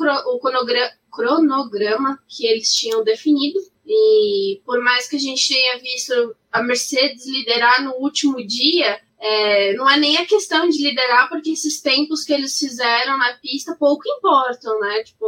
[1.12, 3.60] cronograma que eles tinham definido.
[3.86, 9.74] E por mais que a gente tenha visto a Mercedes liderar no último dia, é,
[9.74, 13.76] não é nem a questão de liderar, porque esses tempos que eles fizeram na pista
[13.80, 15.04] pouco importam, né?
[15.04, 15.28] Tipo,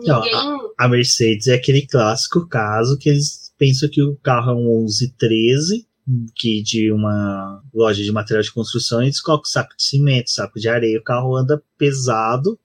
[0.00, 0.32] ninguém.
[0.32, 4.54] Não, a, a, Mercedes é aquele clássico caso que eles pensam que o carro é
[4.54, 5.86] um 1113,
[6.34, 10.68] que de uma loja de material de construção, eles colocam saco de cimento, saco de
[10.68, 12.58] areia, o carro anda pesado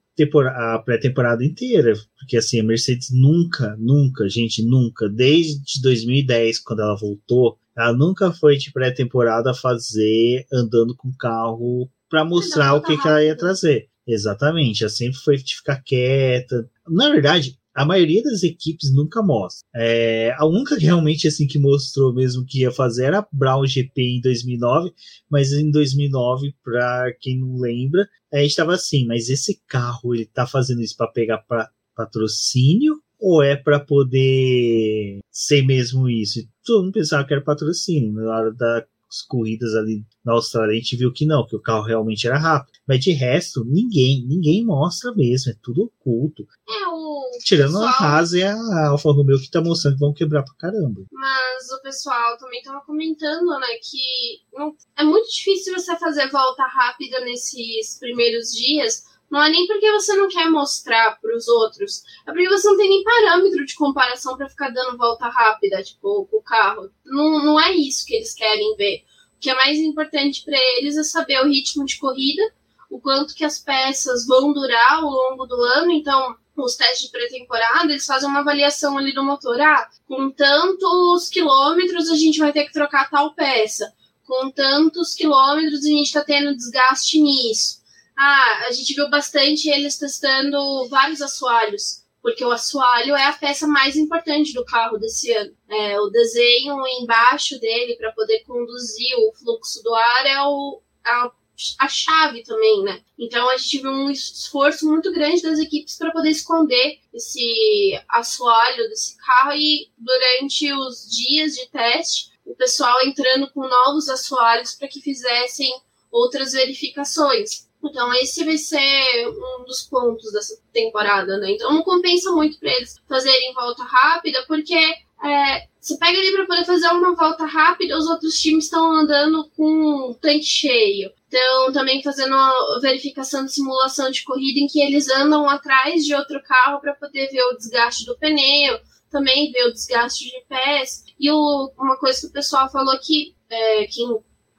[0.54, 1.92] a pré-temporada inteira.
[2.18, 8.32] Porque assim, a Mercedes nunca, nunca, gente, nunca, desde 2010, quando ela voltou, ela nunca
[8.32, 13.88] foi de pré-temporada fazer andando com carro para mostrar o que, que ela ia trazer.
[14.06, 16.68] Exatamente, ela sempre foi de ficar quieta.
[16.88, 19.64] Na verdade, a maioria das equipes nunca mostra.
[19.74, 23.64] É, a única que realmente assim que mostrou mesmo que ia fazer era a Brown
[23.64, 24.92] GP em 2009,
[25.30, 30.26] mas em 2009, para quem não lembra, a gente estava assim, mas esse carro ele
[30.26, 36.40] tá fazendo isso para pegar pra, patrocínio ou é para poder ser mesmo isso?
[36.64, 38.84] Todo mundo pensava que era patrocínio na hora da
[39.28, 42.78] corridas ali na Austrália, a gente viu que não, que o carro realmente era rápido.
[42.86, 46.46] Mas de resto, ninguém, ninguém mostra mesmo, é tudo oculto.
[46.68, 47.86] É, o Tirando pessoal...
[47.86, 51.02] a Haas e a Alfa Romeo que tá mostrando que vão quebrar pra caramba.
[51.10, 56.64] Mas o pessoal também tava comentando, né, que não, é muito difícil você fazer volta
[56.66, 62.02] rápida nesses primeiros dias, não é nem porque você não quer mostrar para os outros,
[62.26, 66.26] é porque você não tem nem parâmetro de comparação para ficar dando volta rápida, tipo,
[66.26, 66.90] com o carro.
[67.04, 69.04] Não, não é isso que eles querem ver.
[69.36, 72.42] O que é mais importante para eles é saber o ritmo de corrida,
[72.90, 75.92] o quanto que as peças vão durar ao longo do ano.
[75.92, 79.60] Então, os testes de pré-temporada, eles fazem uma avaliação ali do motor.
[79.60, 83.92] Ah, com tantos quilômetros a gente vai ter que trocar tal peça.
[84.26, 87.79] Com tantos quilômetros a gente está tendo desgaste nisso
[88.22, 93.66] ah, a gente viu bastante eles testando vários assoalhos, porque o assoalho é a peça
[93.66, 95.56] mais importante do carro desse ano.
[95.66, 101.32] É, o desenho embaixo dele para poder conduzir o fluxo do ar é o, a,
[101.78, 103.02] a chave também, né?
[103.18, 108.86] Então a gente viu um esforço muito grande das equipes para poder esconder esse assoalho
[108.90, 114.88] desse carro e durante os dias de teste, o pessoal entrando com novos assoalhos para
[114.88, 115.72] que fizessem
[116.10, 117.69] outras verificações.
[117.82, 121.52] Então, esse vai ser um dos pontos dessa temporada, né?
[121.52, 124.76] Então, não compensa muito para eles fazerem volta rápida, porque
[125.22, 129.48] é, você pega ali para poder fazer uma volta rápida, os outros times estão andando
[129.56, 131.10] com o tanque cheio.
[131.28, 136.14] Então, também fazendo uma verificação de simulação de corrida em que eles andam atrás de
[136.14, 138.78] outro carro para poder ver o desgaste do pneu,
[139.10, 141.04] também ver o desgaste de pés.
[141.18, 144.02] E o, uma coisa que o pessoal falou aqui, é, que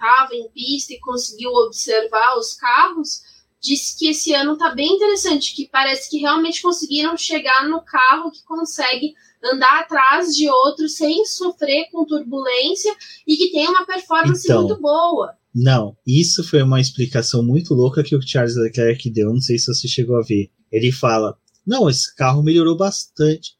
[0.01, 3.21] estava em pista e conseguiu observar os carros,
[3.61, 8.31] disse que esse ano está bem interessante, que parece que realmente conseguiram chegar no carro
[8.31, 12.91] que consegue andar atrás de outro sem sofrer com turbulência
[13.27, 15.35] e que tem uma performance então, muito boa.
[15.53, 19.67] Não, isso foi uma explicação muito louca que o Charles Leclerc deu, não sei se
[19.67, 20.49] você chegou a ver.
[20.71, 23.51] Ele fala: "Não, esse carro melhorou bastante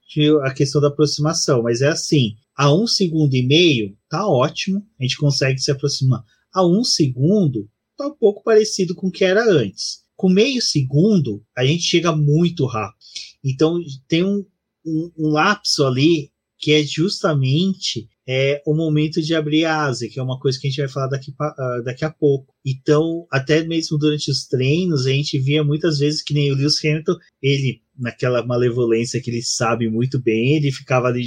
[0.44, 5.04] a questão da aproximação, mas é assim, a um segundo e meio tá ótimo, a
[5.04, 6.24] gente consegue se aproximar.
[6.54, 10.04] A um segundo tá um pouco parecido com o que era antes.
[10.15, 13.00] Com meio segundo, a gente chega muito rápido.
[13.43, 14.45] Então tem um,
[14.86, 20.19] um, um lapso ali que é justamente é, o momento de abrir a asa, que
[20.19, 22.54] é uma coisa que a gente vai falar daqui, uh, daqui a pouco.
[22.63, 26.78] Então, até mesmo durante os treinos, a gente via muitas vezes que nem o Lewis
[26.86, 31.24] Hamilton, ele, naquela malevolência que ele sabe muito bem, ele ficava ali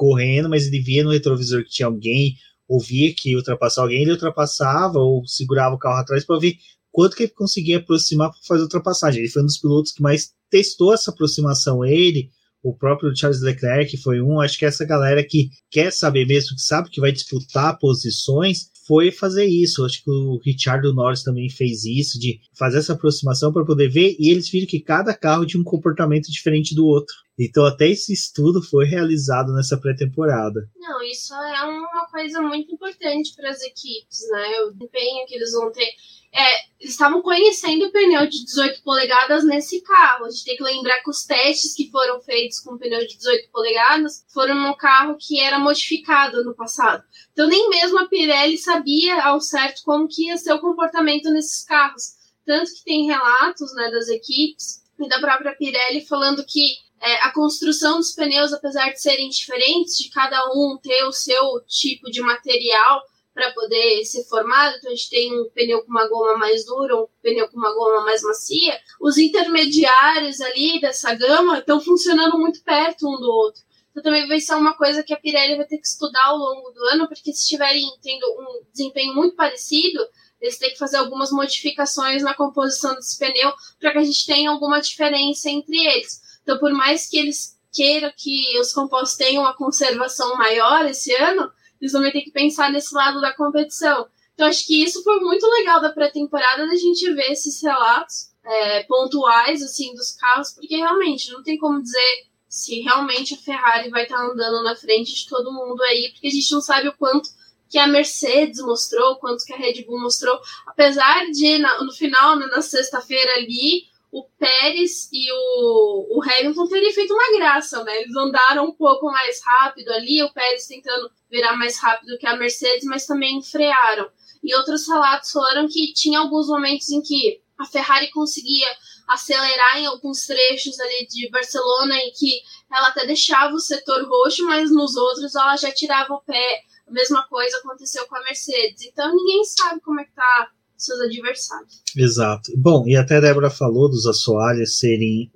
[0.00, 2.34] correndo, mas ele via no retrovisor que tinha alguém,
[2.66, 6.56] ouvia que ia ultrapassar alguém, ele ultrapassava ou segurava o carro atrás para ver
[6.90, 9.20] quanto que ele conseguia aproximar para fazer a ultrapassagem.
[9.20, 12.30] Ele foi um dos pilotos que mais testou essa aproximação, ele,
[12.62, 16.62] o próprio Charles Leclerc foi um, acho que essa galera que quer saber mesmo, que
[16.62, 19.84] sabe que vai disputar posições, foi fazer isso.
[19.84, 24.16] Acho que o Richard Norris também fez isso, de fazer essa aproximação para poder ver,
[24.18, 27.14] e eles viram que cada carro tinha um comportamento diferente do outro.
[27.38, 30.68] Então, até esse estudo foi realizado nessa pré-temporada.
[30.76, 34.60] Não, isso é uma coisa muito importante para as equipes, né?
[34.66, 35.88] O desempenho que eles vão ter
[36.32, 40.24] é, estavam conhecendo o pneu de 18 polegadas nesse carro.
[40.24, 43.16] A gente tem que lembrar que os testes que foram feitos com o pneu de
[43.16, 47.02] 18 polegadas foram no carro que era modificado no passado.
[47.32, 51.64] Então nem mesmo a Pirelli sabia ao certo como que ia ser o comportamento nesses
[51.64, 52.20] carros.
[52.46, 57.32] Tanto que tem relatos né, das equipes e da própria Pirelli falando que é, a
[57.32, 62.20] construção dos pneus, apesar de serem diferentes, de cada um ter o seu tipo de
[62.20, 63.02] material,
[63.40, 64.76] para poder ser formado.
[64.76, 67.72] Então a gente tem um pneu com uma goma mais dura, um pneu com uma
[67.72, 68.78] goma mais macia.
[69.00, 73.62] Os intermediários ali dessa gama estão funcionando muito perto um do outro.
[73.90, 76.70] Então também vai ser uma coisa que a Pirelli vai ter que estudar ao longo
[76.70, 80.06] do ano, porque se estiverem tendo um desempenho muito parecido,
[80.38, 84.50] eles têm que fazer algumas modificações na composição desse pneu para que a gente tenha
[84.50, 86.20] alguma diferença entre eles.
[86.42, 91.50] Então, por mais que eles queiram que os compostos tenham uma conservação maior esse ano,
[91.80, 94.06] eles também têm que pensar nesse lado da competição.
[94.34, 98.82] Então, acho que isso foi muito legal da pré-temporada, da gente ver esses relatos é,
[98.84, 104.04] pontuais assim dos carros, porque realmente não tem como dizer se realmente a Ferrari vai
[104.04, 106.96] estar tá andando na frente de todo mundo aí, porque a gente não sabe o
[106.96, 107.28] quanto
[107.68, 112.46] que a Mercedes mostrou, quanto que a Red Bull mostrou, apesar de no final, né,
[112.46, 118.00] na sexta-feira ali, o Pérez e o, o Hamilton terem feito uma graça, né?
[118.00, 122.36] Eles andaram um pouco mais rápido ali, o Pérez tentando virar mais rápido que a
[122.36, 124.10] Mercedes, mas também frearam.
[124.42, 128.66] E outros relatos foram que tinha alguns momentos em que a Ferrari conseguia
[129.06, 132.40] acelerar em alguns trechos ali de Barcelona em que
[132.72, 136.92] ela até deixava o setor roxo, mas nos outros ela já tirava o pé a
[136.92, 138.84] mesma coisa aconteceu com a Mercedes.
[138.86, 140.50] Então ninguém sabe como é que tá
[140.84, 141.82] seus adversários.
[141.96, 142.52] Exato.
[142.56, 145.30] Bom, e até a Débora falou dos assoalhos serem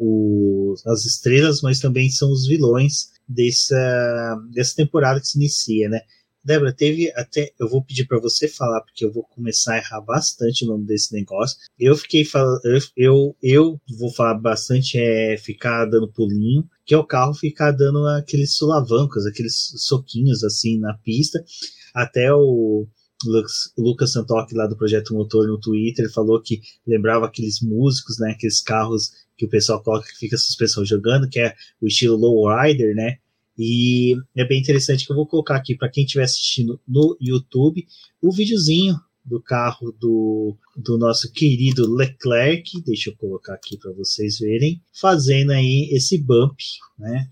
[0.86, 6.00] as estrelas, mas também são os vilões dessa, dessa temporada que se inicia, né?
[6.44, 7.52] Débora, teve até.
[7.58, 10.84] Eu vou pedir para você falar, porque eu vou começar a errar bastante o nome
[10.84, 11.56] desse negócio.
[11.78, 12.60] Eu fiquei falando.
[12.94, 18.06] Eu, eu vou falar bastante é ficar dando pulinho, que é o carro ficar dando
[18.08, 21.42] aqueles sulavancos, aqueles soquinhos assim na pista.
[21.94, 22.86] Até o.
[23.24, 24.14] Lucas, Lucas
[24.52, 29.46] lá do Projeto Motor no Twitter falou que lembrava aqueles músicos, né, aqueles carros que
[29.46, 33.18] o pessoal coloca que fica a suspensão jogando, que é o estilo lowrider, né,
[33.58, 37.86] e é bem interessante que eu vou colocar aqui para quem estiver assistindo no YouTube
[38.20, 44.38] o videozinho do carro do, do nosso querido Leclerc, deixa eu colocar aqui para vocês
[44.38, 46.58] verem, fazendo aí esse bump,
[46.98, 47.26] né?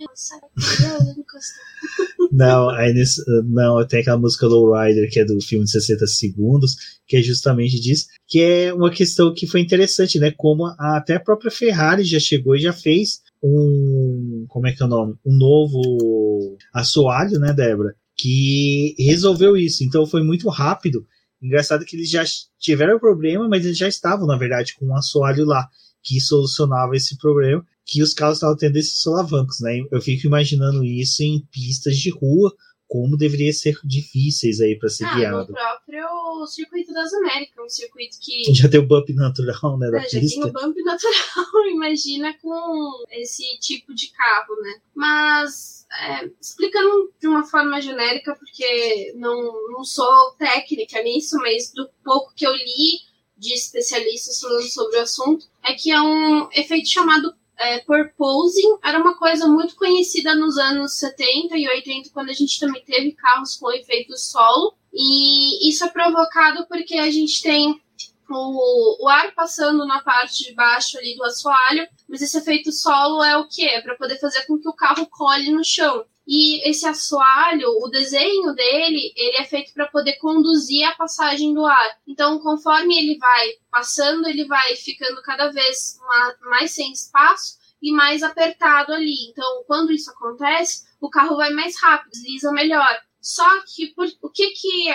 [2.32, 6.76] não, aí nesse, não, tem aquela música Lowrider que é do filme de 60 segundos,
[7.06, 10.32] que é justamente disso, que é uma questão que foi interessante, né?
[10.36, 14.46] Como a, até a própria Ferrari já chegou e já fez um.
[14.48, 15.14] Como é que é o nome?
[15.26, 17.94] Um novo assoalho, né, Débora?
[18.16, 19.84] Que resolveu isso.
[19.84, 21.06] Então foi muito rápido.
[21.42, 22.22] Engraçado que eles já
[22.58, 25.68] tiveram problema, mas eles já estavam, na verdade, com um assoalho lá
[26.02, 29.80] que solucionava esse problema, que os carros estavam tendo esses solavancos, né?
[29.90, 32.52] Eu fico imaginando isso em pistas de rua,
[32.92, 35.38] como deveria ser difíceis aí para ser ah, guiado.
[35.38, 39.96] No próprio circuito das Américas, um circuito que já tem o bump natural, né, da
[39.96, 40.20] é, pista.
[40.20, 44.74] Já tem o bump natural, imagina com esse tipo de carro, né?
[44.94, 51.88] Mas é, explicando de uma forma genérica, porque não, não sou técnica nisso, mas do
[52.04, 53.00] pouco que eu li
[53.38, 58.98] de especialistas falando sobre o assunto, é que é um efeito chamado é, purposing era
[58.98, 63.56] uma coisa muito conhecida nos anos 70 e 80, quando a gente também teve carros
[63.56, 64.74] com efeito solo.
[64.92, 67.80] E isso é provocado porque a gente tem
[68.28, 73.22] o, o ar passando na parte de baixo ali do assoalho, mas esse efeito solo
[73.22, 73.66] é o que?
[73.66, 76.04] É para poder fazer com que o carro cole no chão.
[76.26, 81.66] E esse assoalho, o desenho dele, ele é feito para poder conduzir a passagem do
[81.66, 81.98] ar.
[82.06, 85.98] Então, conforme ele vai passando, ele vai ficando cada vez
[86.42, 89.28] mais sem espaço e mais apertado ali.
[89.30, 93.00] Então, quando isso acontece, o carro vai mais rápido, desliza melhor.
[93.22, 94.86] Só que por, o que que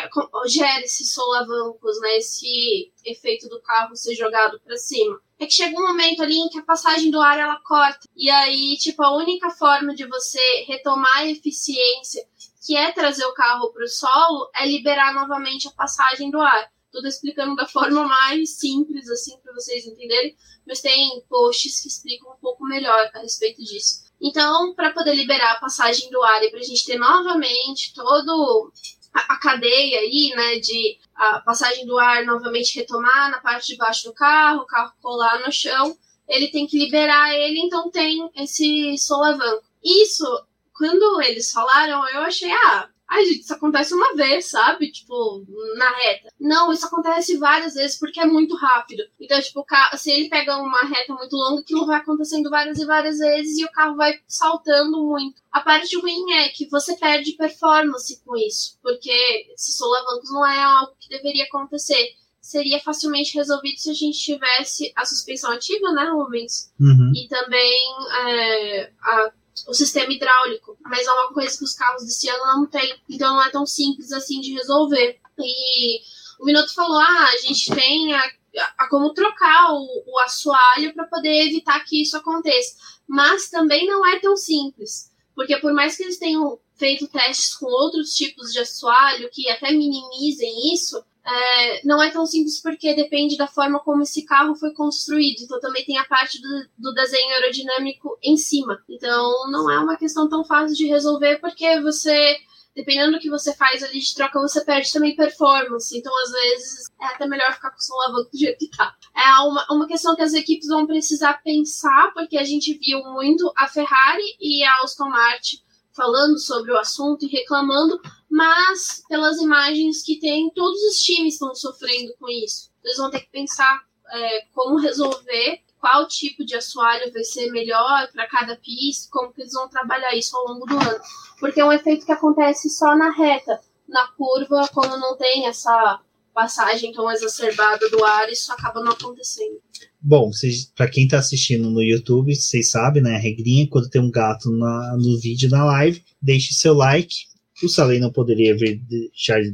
[0.47, 2.17] gera esses solavancos, né?
[2.17, 5.17] Esse efeito do carro ser jogado para cima?
[5.39, 8.05] É que chega um momento ali em que a passagem do ar ela corta.
[8.13, 12.28] E aí, tipo, a única forma de você retomar a eficiência,
[12.65, 16.69] que é trazer o carro para o solo, é liberar novamente a passagem do ar.
[16.91, 20.36] Tudo explicando da forma mais simples, assim, para vocês entenderem.
[20.67, 24.07] Mas tem posts que explicam um pouco melhor a respeito disso.
[24.22, 28.72] Então, para poder liberar a passagem do ar e para a gente ter novamente todo
[29.13, 33.78] a, a, cadeia aí, né, de a passagem do ar novamente retomar na parte de
[33.78, 35.95] baixo do carro, o carro colar no chão,
[36.28, 39.63] ele tem que liberar ele, então tem esse solavanco.
[39.84, 40.26] Isso,
[40.74, 44.91] quando eles falaram, eu achei, ah, Ai, gente, isso acontece uma vez, sabe?
[44.91, 45.45] Tipo,
[45.78, 46.30] na reta.
[46.39, 49.03] Não, isso acontece várias vezes porque é muito rápido.
[49.20, 49.66] Então, tipo,
[49.97, 53.66] se ele pega uma reta muito longa, aquilo vai acontecendo várias e várias vezes e
[53.66, 55.41] o carro vai saltando muito.
[55.51, 59.12] A parte ruim é que você perde performance com isso, porque
[59.53, 62.16] esses solavancos não é algo que deveria acontecer
[62.47, 66.72] seria facilmente resolvido se a gente tivesse a suspensão ativa, né, Rubens?
[66.80, 67.12] Uhum.
[67.14, 67.84] E também
[68.26, 69.32] é, a
[69.68, 73.36] o sistema hidráulico, mas é uma coisa que os carros desse ano não tem, então
[73.36, 75.20] não é tão simples assim de resolver.
[75.39, 76.01] E
[76.39, 78.32] o Minuto falou: ah, a gente tem a,
[78.78, 82.78] a como trocar o, o assoalho para poder evitar que isso aconteça,
[83.08, 85.12] mas também não é tão simples.
[85.36, 89.72] Porque por mais que eles tenham feito testes com outros tipos de assoalho que até
[89.72, 94.71] minimizem isso, é, não é tão simples porque depende da forma como esse carro foi
[94.73, 95.41] construído.
[95.41, 96.47] Então também tem a parte do,
[96.78, 98.82] do, desenho aerodinâmico em cima.
[98.88, 102.38] Então não é uma questão tão fácil de resolver porque você,
[102.73, 105.97] dependendo do que você faz ali de troca, você perde também performance.
[105.97, 108.95] Então às vezes é até melhor ficar com o som lavando do jeito que tá.
[109.13, 113.51] É uma, uma questão que as equipes vão precisar pensar porque a gente viu muito
[113.57, 115.57] a Ferrari e a Aston Martin
[115.93, 117.99] falando sobre o assunto e reclamando,
[118.30, 122.69] mas pelas imagens que tem, todos os times estão sofrendo com isso.
[122.84, 128.09] Eles vão ter que pensar é, como resolver, qual tipo de assoalho vai ser melhor
[128.11, 130.99] para cada pista, como que eles vão trabalhar isso ao longo do ano.
[131.39, 133.59] Porque é um efeito que acontece só na reta.
[133.88, 136.01] Na curva, quando não tem essa
[136.34, 139.59] passagem tão exacerbada do ar, isso acaba não acontecendo.
[139.99, 140.30] Bom,
[140.75, 143.15] para quem está assistindo no YouTube, vocês sabem, né?
[143.15, 147.26] A regrinha, quando tem um gato na, no vídeo, na live, deixe seu like.
[147.64, 149.51] O Salem não poderia deixar de,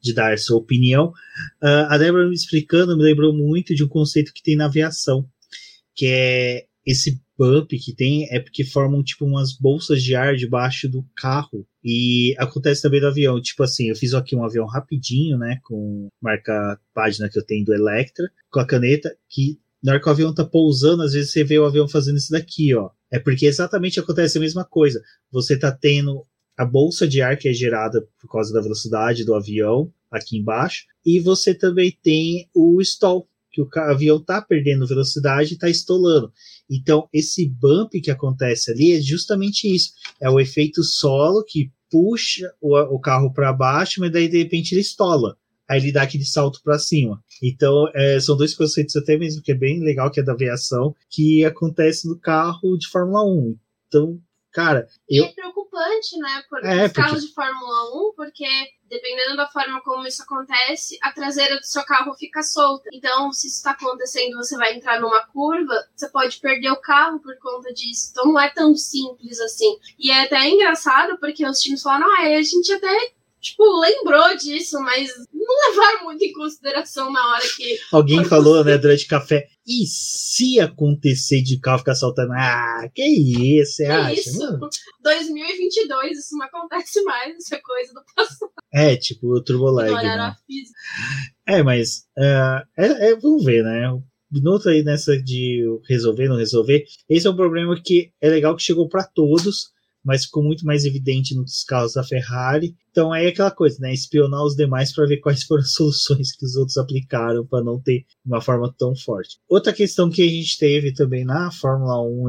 [0.00, 1.08] de dar sua opinião.
[1.62, 5.26] Uh, a Débora me explicando me lembrou muito de um conceito que tem na aviação,
[5.94, 10.88] que é esse bump que tem é porque formam tipo umas bolsas de ar debaixo
[10.88, 15.38] do carro e acontece também no avião tipo assim eu fiz aqui um avião rapidinho
[15.38, 20.00] né com marca página que eu tenho do Electra com a caneta que na hora
[20.00, 22.90] que o avião tá pousando, às vezes você vê o avião fazendo isso daqui, ó.
[23.10, 25.02] É porque exatamente acontece a mesma coisa.
[25.32, 26.24] Você tá tendo
[26.60, 30.84] a bolsa de ar que é gerada por causa da velocidade do avião aqui embaixo,
[31.06, 36.30] e você também tem o stall, que o avião tá perdendo velocidade e tá estolando.
[36.68, 39.92] Então, esse bump que acontece ali é justamente isso.
[40.20, 44.72] É o efeito solo que puxa o, o carro para baixo, mas daí de repente
[44.72, 47.22] ele estola aí ele dá aquele salto para cima.
[47.40, 50.96] Então, é, são dois conceitos até mesmo que é bem legal, que é da aviação,
[51.08, 53.56] que acontece no carro de Fórmula 1.
[53.86, 54.20] Então,
[54.52, 54.88] cara.
[55.08, 55.26] E eu...
[55.26, 56.42] é preocupante, né?
[56.48, 58.46] Por é, os carros de Fórmula 1, porque
[58.90, 62.90] dependendo da forma como isso acontece, a traseira do seu carro fica solta.
[62.92, 67.20] Então, se isso está acontecendo, você vai entrar numa curva, você pode perder o carro
[67.20, 68.08] por conta disso.
[68.10, 69.78] Então, não é tão simples assim.
[69.96, 74.78] E é até engraçado, porque os times falam, ah, a gente até tipo, lembrou disso,
[74.80, 77.78] mas não levaram muito em consideração na hora que.
[77.92, 79.48] Alguém falou, né, durante o café.
[79.66, 82.32] E se acontecer de carro ficar saltando?
[82.32, 84.12] Ah, que isso, você que acha?
[84.12, 84.38] Isso?
[84.38, 84.68] Mano?
[85.02, 88.50] 2022, isso não acontece mais, isso é coisa do passado.
[88.72, 89.92] É, tipo, o Turbolag.
[89.92, 90.34] Né?
[91.46, 92.06] É, mas.
[92.16, 94.00] Uh, é, é, vamos ver, né?
[94.30, 96.84] Minuto aí nessa de resolver, não resolver.
[97.08, 99.72] Esse é um problema que é legal que chegou para todos
[100.04, 102.74] mas ficou muito mais evidente nos carros da Ferrari.
[102.90, 103.92] Então é aquela coisa, né?
[103.92, 107.80] Espionar os demais para ver quais foram as soluções que os outros aplicaram para não
[107.80, 109.38] ter uma forma tão forte.
[109.48, 112.24] Outra questão que a gente teve também na Fórmula 1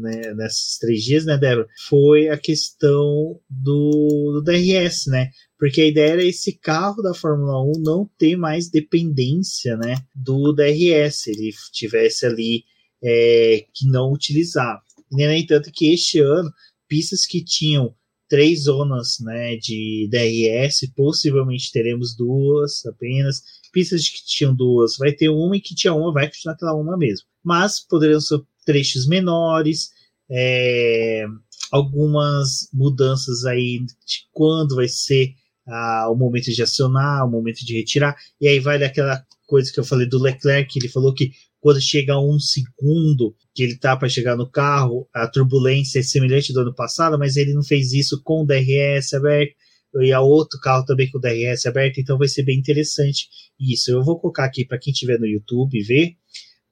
[0.00, 5.30] né, nesses três dias, né, Débora, foi a questão do, do DRS, né?
[5.58, 10.52] Porque a ideia era esse carro da Fórmula 1 não ter mais dependência, né, do
[10.52, 12.62] DRS, ele tivesse ali
[13.02, 14.80] é, que não utilizar.
[15.10, 16.50] No entanto, que este ano
[16.88, 17.94] pistas que tinham
[18.28, 23.42] três zonas né, de DRS, possivelmente teremos duas apenas.
[23.72, 26.96] Pistas que tinham duas, vai ter uma, e que tinha uma, vai continuar aquela uma
[26.96, 27.26] mesmo.
[27.42, 29.90] Mas poderiam ser trechos menores,
[30.30, 31.24] é,
[31.70, 35.32] algumas mudanças aí de quando vai ser
[35.66, 39.80] ah, o momento de acionar, o momento de retirar, e aí vai daquela coisa que
[39.80, 43.96] eu falei do Leclerc, ele falou que quando chega a um segundo que ele tá
[43.96, 47.92] para chegar no carro, a turbulência é semelhante do ano passado, mas ele não fez
[47.92, 49.54] isso com o DRS aberto
[50.00, 53.28] e a outro carro também com o DRS aberto, então vai ser bem interessante
[53.58, 53.90] isso.
[53.90, 56.14] Eu vou colocar aqui para quem estiver no YouTube ver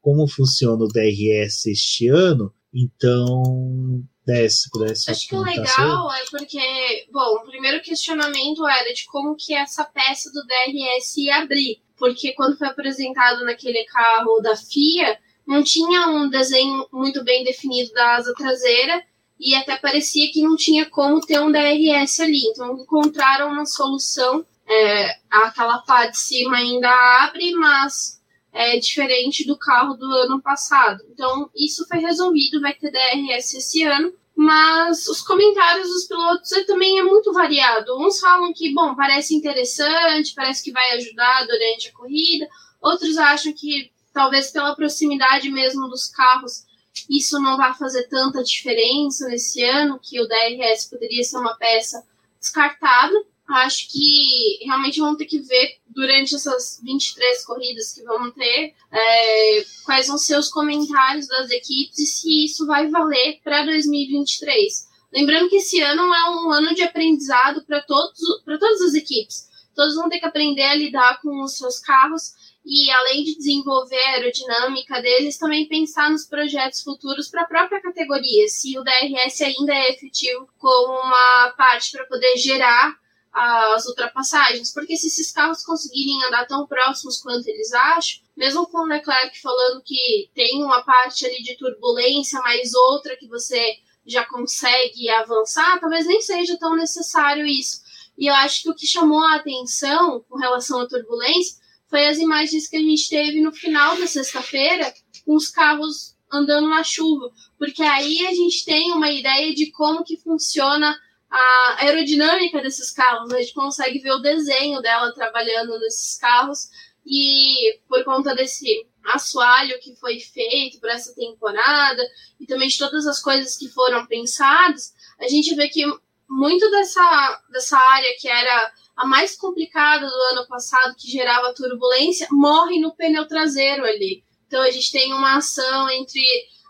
[0.00, 2.52] como funciona o DRS este ano.
[2.72, 9.04] Então, desce, pudesse Acho que o legal é porque, bom, o primeiro questionamento era de
[9.06, 14.54] como que essa peça do DRS ia abrir porque quando foi apresentado naquele carro da
[14.56, 19.02] FIA, não tinha um desenho muito bem definido da asa traseira
[19.38, 22.42] e até parecia que não tinha como ter um DRS ali.
[22.48, 24.44] Então encontraram uma solução.
[24.68, 26.90] É, aquela pá de cima ainda
[27.22, 28.15] abre, mas
[28.56, 31.04] é diferente do carro do ano passado.
[31.12, 34.12] Então isso foi resolvido, vai ter DRS esse ano.
[34.34, 37.98] Mas os comentários dos pilotos também é muito variado.
[37.98, 42.46] Uns falam que, bom, parece interessante, parece que vai ajudar durante a corrida.
[42.82, 46.64] Outros acham que, talvez pela proximidade mesmo dos carros,
[47.08, 52.04] isso não vai fazer tanta diferença nesse ano, que o DRS poderia ser uma peça
[52.38, 53.14] descartada.
[53.48, 59.64] Acho que realmente vamos ter que ver durante essas 23 corridas que vamos ter é,
[59.84, 64.88] quais vão ser os comentários das equipes e se isso vai valer para 2023.
[65.12, 69.48] Lembrando que esse ano é um ano de aprendizado para todas as equipes.
[69.74, 72.32] Todos vão ter que aprender a lidar com os seus carros
[72.64, 77.80] e, além de desenvolver a aerodinâmica deles, também pensar nos projetos futuros para a própria
[77.80, 82.98] categoria, se o DRS ainda é efetivo como uma parte para poder gerar
[83.38, 88.78] as ultrapassagens, porque se esses carros conseguirem andar tão próximos quanto eles acham, mesmo com
[88.78, 93.76] o Leclerc falando que tem uma parte ali de turbulência, mas outra que você
[94.06, 97.82] já consegue avançar, talvez nem seja tão necessário isso.
[98.16, 101.58] E eu acho que o que chamou a atenção com relação à turbulência
[101.90, 104.94] foi as imagens que a gente teve no final da sexta-feira
[105.26, 110.04] com os carros andando na chuva, porque aí a gente tem uma ideia de como
[110.04, 110.98] que funciona
[111.30, 116.68] a aerodinâmica desses carros, a gente consegue ver o desenho dela trabalhando nesses carros
[117.04, 122.02] e por conta desse assoalho que foi feito para essa temporada
[122.40, 125.84] e também de todas as coisas que foram pensadas, a gente vê que
[126.28, 132.26] muito dessa, dessa área que era a mais complicada do ano passado, que gerava turbulência,
[132.30, 134.24] morre no pneu traseiro ali.
[134.46, 136.22] Então a gente tem uma ação entre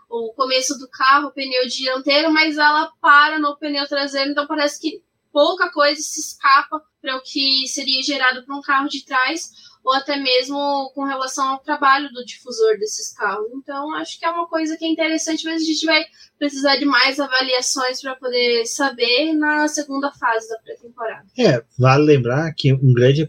[0.09, 4.79] o começo do carro, o pneu dianteiro, mas ela para no pneu traseiro, então parece
[4.79, 5.01] que
[5.31, 9.51] pouca coisa se escapa para o que seria gerado por um carro de trás,
[9.83, 13.47] ou até mesmo com relação ao trabalho do difusor desses carros.
[13.53, 16.03] Então, acho que é uma coisa que é interessante, mas a gente vai
[16.37, 21.25] precisar de mais avaliações para poder saber na segunda fase da pré-temporada.
[21.37, 23.21] É, vale lembrar que um grande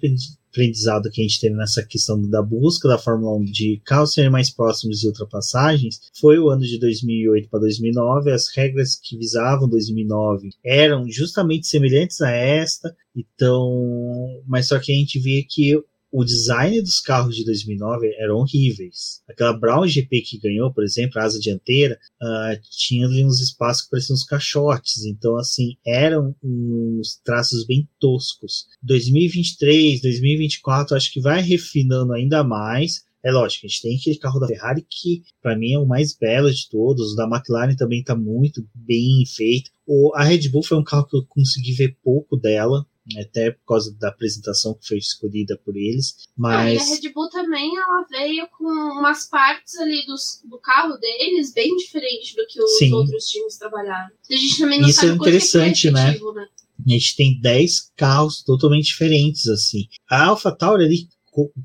[0.58, 4.30] aprendizado que a gente teve nessa questão da busca da Fórmula 1 de carros serem
[4.30, 8.32] mais próximos de ultrapassagens foi o ano de 2008 para 2009.
[8.32, 14.96] As regras que visavam 2009 eram justamente semelhantes a esta, então, mas só que a
[14.96, 15.80] gente via que
[16.10, 19.22] o design dos carros de 2009 eram horríveis.
[19.28, 23.84] Aquela Brown GP que ganhou, por exemplo, a asa dianteira, uh, tinha ali uns espaços
[23.84, 25.04] que pareciam uns caixotes.
[25.04, 28.66] Então, assim, eram uns traços bem toscos.
[28.82, 33.06] 2023, 2024, acho que vai refinando ainda mais.
[33.22, 36.16] É lógico, a gente tem aquele carro da Ferrari que, para mim, é o mais
[36.16, 37.12] belo de todos.
[37.12, 39.70] O da McLaren também está muito bem feito.
[39.86, 42.86] O, a Red Bull foi um carro que eu consegui ver pouco dela
[43.16, 46.28] até por causa da apresentação que foi escolhida por eles.
[46.36, 46.80] Mas...
[46.80, 51.52] Ah, a Red Bull também ela veio com umas partes ali dos, do carro deles
[51.52, 52.92] bem diferentes do que os Sim.
[52.92, 54.10] outros times trabalharam.
[54.30, 56.18] A gente também não Isso sabe é interessante, né?
[56.34, 56.46] né?
[56.86, 59.88] A gente tem 10 carros totalmente diferentes, assim.
[60.08, 61.08] A AlphaTauri ali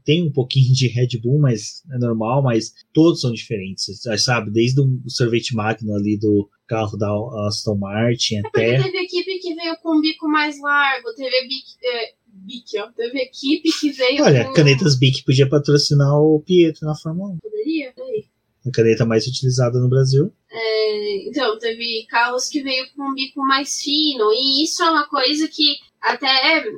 [0.04, 3.86] tem um pouquinho de Red Bull, mas é normal, mas todos são diferentes,
[4.18, 4.52] sabe?
[4.52, 8.84] Desde o sorvete magno ali do carro da Aston Martin é até.
[8.84, 12.92] Teve equipe que veio com um bico mais largo, teve bico, é, Bic, ó.
[12.92, 14.54] Teve equipe que veio Olha, com...
[14.54, 17.38] canetas Bic podia patrocinar o Pietro na Fórmula 1.
[17.38, 18.26] Poderia, aí.
[18.66, 20.32] A caneta mais utilizada no Brasil.
[20.50, 25.08] É, então, teve carros que veio com um bico mais fino, e isso é uma
[25.08, 26.28] coisa que até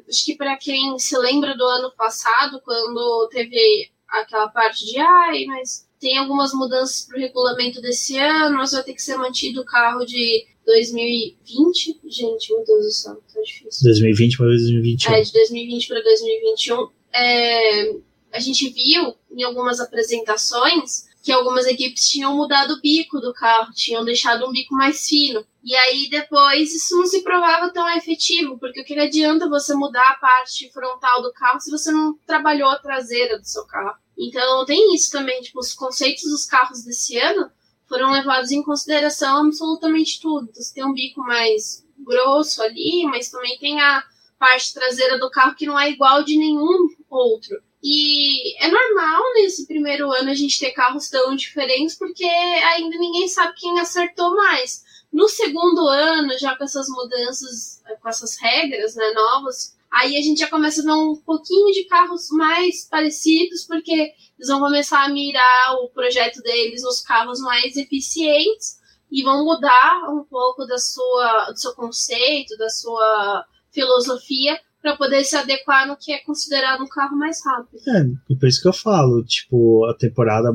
[0.08, 5.46] acho que para quem se lembra do ano passado, quando teve aquela parte de ai,
[5.46, 9.62] mas tem algumas mudanças para o regulamento desse ano, mas vai ter que ser mantido
[9.62, 12.00] o carro de 2020.
[12.06, 13.84] Gente, meu Deus do céu, tá difícil.
[13.84, 15.14] 2020 para 2021.
[15.14, 16.90] É, de 2020 para 2021.
[17.14, 17.96] É,
[18.34, 23.74] a gente viu em algumas apresentações que algumas equipes tinham mudado o bico do carro,
[23.74, 25.44] tinham deixado um bico mais fino.
[25.64, 30.08] E aí depois isso não se provava tão efetivo, porque o que adianta você mudar
[30.08, 33.98] a parte frontal do carro se você não trabalhou a traseira do seu carro?
[34.18, 37.52] Então tem isso também, tipo, os conceitos dos carros desse ano
[37.88, 40.48] foram levados em consideração absolutamente tudo.
[40.50, 44.04] Então, você tem um bico mais grosso ali, mas também tem a
[44.40, 47.62] parte traseira do carro que não é igual de nenhum outro.
[47.84, 53.28] E é normal nesse primeiro ano a gente ter carros tão diferentes, porque ainda ninguém
[53.28, 54.84] sabe quem acertou mais.
[55.14, 60.40] No segundo ano, já com essas mudanças, com essas regras né, novas, aí a gente
[60.40, 65.10] já começa a ver um pouquinho de carros mais parecidos, porque eles vão começar a
[65.10, 68.78] mirar o projeto deles nos carros mais eficientes
[69.10, 75.24] e vão mudar um pouco da sua, do seu conceito, da sua filosofia para poder
[75.24, 77.80] se adequar no que é considerado um carro mais rápido.
[77.88, 80.50] É, e por isso que eu falo, tipo, a temporada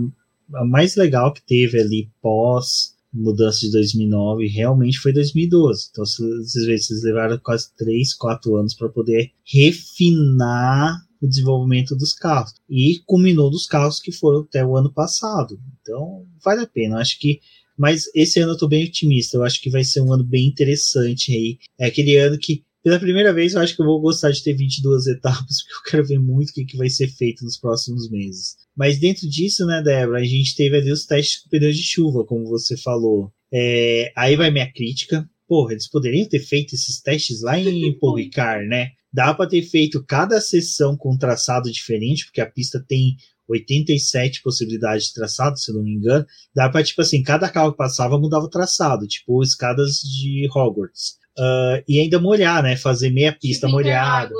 [0.68, 5.88] mais legal que teve ali pós mudança de 2009 realmente foi 2012.
[5.90, 12.12] Então, vocês veem, vocês levaram quase 3, 4 anos para poder refinar o desenvolvimento dos
[12.12, 12.54] carros.
[12.68, 15.60] E culminou dos carros que foram até o ano passado.
[15.80, 16.98] Então, vale a pena.
[16.98, 17.40] Acho que
[17.80, 19.38] mas esse ano eu tô bem otimista.
[19.38, 21.58] Eu acho que vai ser um ano bem interessante aí.
[21.78, 24.54] É aquele ano que pela primeira vez, eu acho que eu vou gostar de ter
[24.54, 28.10] 22 etapas, porque eu quero ver muito o que, que vai ser feito nos próximos
[28.10, 28.56] meses.
[28.76, 32.24] Mas dentro disso, né, Débora, a gente teve ali os testes com pneus de chuva,
[32.24, 33.32] como você falou.
[33.52, 38.16] É, aí vai minha crítica, porra, eles poderiam ter feito esses testes lá em Paul
[38.16, 38.90] Ricard, né?
[39.12, 43.16] Dá para ter feito cada sessão com um traçado diferente, porque a pista tem
[43.48, 46.24] 87 possibilidades de traçado, se não me engano.
[46.54, 51.18] Dá para tipo assim, cada carro que passava mudava o traçado, tipo escadas de Hogwarts.
[51.40, 52.76] Uh, e ainda molhar, né?
[52.76, 54.34] Fazer meia pista tipo molhada.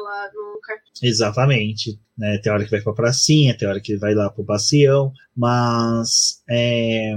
[0.00, 0.58] lá no
[1.02, 2.00] Exatamente.
[2.16, 2.38] Né?
[2.38, 7.14] Tem hora que vai pra pracinha, tem hora que vai lá pro bacião, mas é,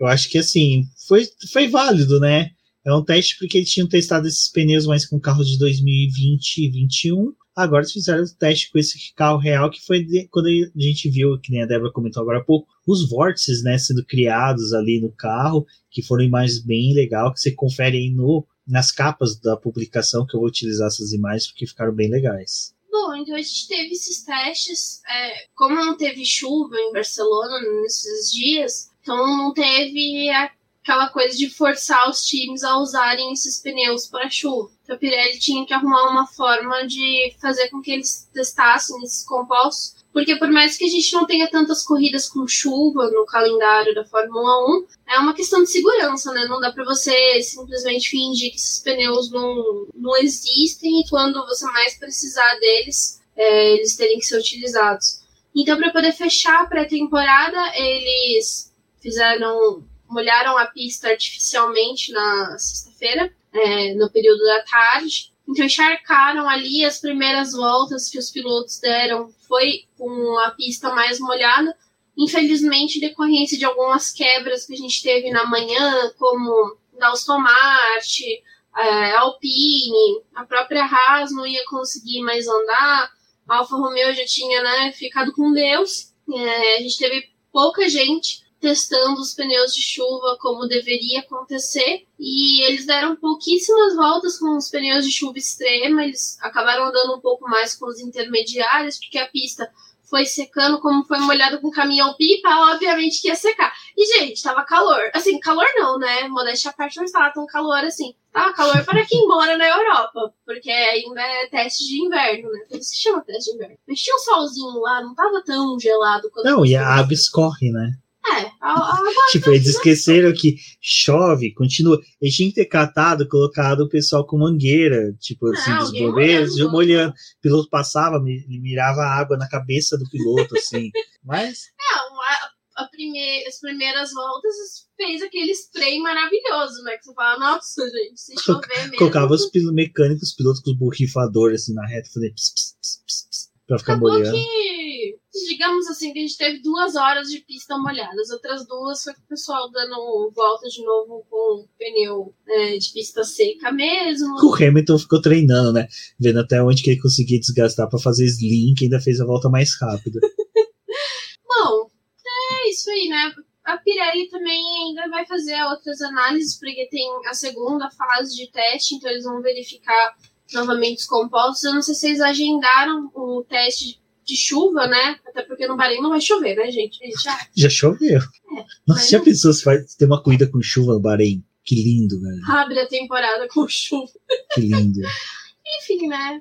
[0.00, 2.50] eu acho que assim, foi, foi válido, né?
[2.82, 6.70] É um teste porque eles tinham testado esses pneus mais com carros de 2020 e
[6.70, 7.34] 2021.
[7.56, 11.08] Agora eles fizeram o teste com esse carro real, que foi de, quando a gente
[11.08, 15.00] viu, que nem a Débora comentou agora há pouco, os vórtices né, sendo criados ali
[15.00, 19.56] no carro, que foram imagens bem legais, que você confere aí no, nas capas da
[19.56, 22.74] publicação, que eu vou utilizar essas imagens, porque ficaram bem legais.
[22.90, 25.00] Bom, então a gente teve esses testes.
[25.08, 30.50] É, como não teve chuva em Barcelona nesses dias, então não teve a
[30.86, 34.70] aquela coisa de forçar os times a usarem esses pneus para chuva.
[34.84, 39.24] Então a Pirelli tinha que arrumar uma forma de fazer com que eles testassem esses
[39.24, 43.96] compostos, porque por mais que a gente não tenha tantas corridas com chuva no calendário
[43.96, 46.46] da Fórmula 1, é uma questão de segurança, né?
[46.46, 51.66] Não dá para você simplesmente fingir que esses pneus não, não existem e quando você
[51.66, 55.20] mais precisar deles, é, eles terem que ser utilizados.
[55.52, 63.94] Então, para poder fechar a pré-temporada, eles fizeram molharam a pista artificialmente na sexta-feira, é,
[63.94, 65.32] no período da tarde.
[65.48, 71.20] Então encharcaram ali as primeiras voltas que os pilotos deram foi com a pista mais
[71.20, 71.76] molhada.
[72.18, 78.42] Infelizmente, decorrência de algumas quebras que a gente teve na manhã, como da Aston Martin,
[78.76, 83.10] é, Alpine, a própria Haas não ia conseguir mais andar,
[83.48, 86.12] a Alfa Romeo já tinha né, ficado com Deus.
[86.34, 92.04] É, a gente teve pouca gente testando os pneus de chuva como deveria acontecer.
[92.18, 97.20] E eles deram pouquíssimas voltas com os pneus de chuva extrema, eles acabaram andando um
[97.20, 99.70] pouco mais com os intermediários, porque a pista
[100.10, 103.72] foi secando, como foi molhado com caminhão pipa, obviamente que ia secar.
[103.96, 105.10] E, gente, tava calor.
[105.14, 106.26] Assim, calor não, né?
[106.28, 108.14] Modéstia à parte não estava tão calor assim.
[108.32, 112.60] Tava calor para quem mora na Europa, porque ainda é teste de inverno, né?
[112.68, 113.76] Por isso que chama teste de inverno.
[113.86, 116.46] Mas tinha um solzinho lá, não tava tão gelado quanto.
[116.46, 117.92] Não, e a água escorre, né?
[118.34, 121.98] É, a, a tipo, eles esqueceram que chove, continua.
[122.20, 126.72] Eles tinham que ter catado, colocado o pessoal com mangueira, tipo assim, dos bombeiros, molhando.
[126.72, 127.12] molhando.
[127.12, 130.90] O piloto passava, mirava a água na cabeça do piloto, assim.
[131.24, 131.70] Mas.
[131.78, 134.54] Não, a, a primeir, as primeiras voltas
[134.96, 136.96] fez aquele spray maravilhoso, né?
[136.96, 138.96] Que você fala, nossa, gente, se chover mesmo.
[138.96, 143.28] Colocava os mecânicos, os pilotos com os borrifadores assim na reta, pss, pss, pss, pss,
[143.28, 144.36] pss, pra ficar Acabou molhando.
[144.36, 148.20] que digamos assim, que a gente teve duas horas de pista molhada.
[148.20, 152.92] As outras duas foi com o pessoal dando volta de novo com pneu é, de
[152.92, 154.34] pista seca mesmo.
[154.42, 155.88] O Hamilton ficou treinando, né?
[156.18, 159.48] Vendo até onde que ele conseguia desgastar para fazer slim, que ainda fez a volta
[159.48, 160.20] mais rápida.
[161.46, 161.90] Bom,
[162.26, 163.34] é isso aí, né?
[163.64, 168.94] A Pirelli também ainda vai fazer outras análises, porque tem a segunda fase de teste,
[168.94, 170.14] então eles vão verificar
[170.52, 171.64] novamente os compostos.
[171.64, 175.18] Eu não sei se eles agendaram o teste de chuva, né?
[175.26, 176.98] Até porque no Bahrein não vai chover, né, gente?
[177.22, 178.18] Já, já choveu.
[178.18, 181.44] É, Nossa, já pensou se vai ter uma corrida com chuva no Bahrein?
[181.64, 182.40] Que lindo, velho.
[182.48, 184.10] Abre a temporada com chuva.
[184.52, 185.00] Que lindo.
[185.82, 186.40] Enfim, né?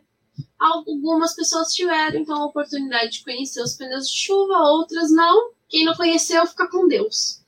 [0.60, 5.52] Algumas pessoas tiveram então a oportunidade de conhecer os pneus de chuva, outras não.
[5.68, 7.42] Quem não conheceu, fica com Deus.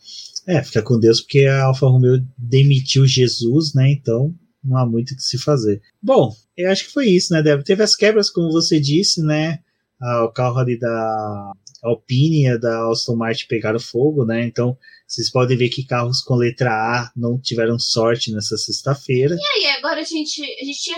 [0.48, 3.92] É, fica com Deus porque a Alfa Romeo demitiu Jesus, né?
[3.92, 4.34] Então
[4.64, 5.82] não há muito o que se fazer.
[6.02, 7.64] Bom, eu acho que foi isso, né, Débora?
[7.64, 9.60] Teve as quebras, como você disse, né?
[10.02, 11.52] ah, o carro ali da
[11.84, 14.46] Alpine da Aston Martin pegaram fogo, né?
[14.46, 14.78] Então
[15.08, 19.36] vocês podem ver que carros com letra A não tiveram sorte nessa sexta-feira.
[19.36, 20.98] E aí, agora a gente, a gente tinha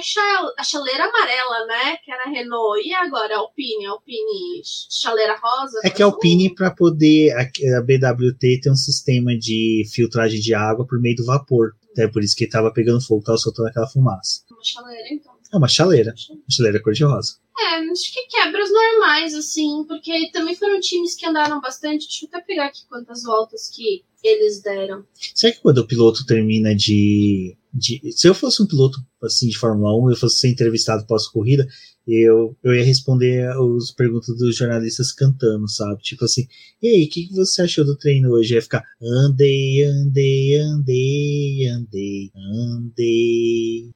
[0.57, 1.97] a chaleira amarela, né?
[2.03, 2.81] Que era a Renault.
[2.83, 3.85] E agora a Alpine?
[3.85, 5.79] A Alpine chaleira rosa?
[5.83, 7.31] É que a Alpine, para poder.
[7.33, 11.73] A, a BWT tem um sistema de filtragem de água por meio do vapor.
[11.91, 14.41] Até por isso que estava pegando fogo, estava soltando aquela fumaça.
[14.49, 15.38] Uma chaleira, então.
[15.51, 16.13] É uma chaleira.
[16.29, 17.37] Uma chaleira cor-de-rosa.
[17.59, 22.07] É, acho que quebras normais, assim, porque também foram times que andaram bastante.
[22.07, 25.03] Deixa eu até pegar aqui quantas voltas que eles deram.
[25.35, 27.57] Será que quando o piloto termina de.
[27.73, 31.67] de se eu fosse um piloto assim de Fórmula 1, eu fosse ser entrevistado pós-corrida,
[32.07, 36.01] eu, eu ia responder as perguntas dos jornalistas cantando, sabe?
[36.01, 36.47] Tipo assim,
[36.81, 38.55] ei, o que, que você achou do treino hoje?
[38.55, 43.91] Ia ficar andei, andei, andei, andei, andei.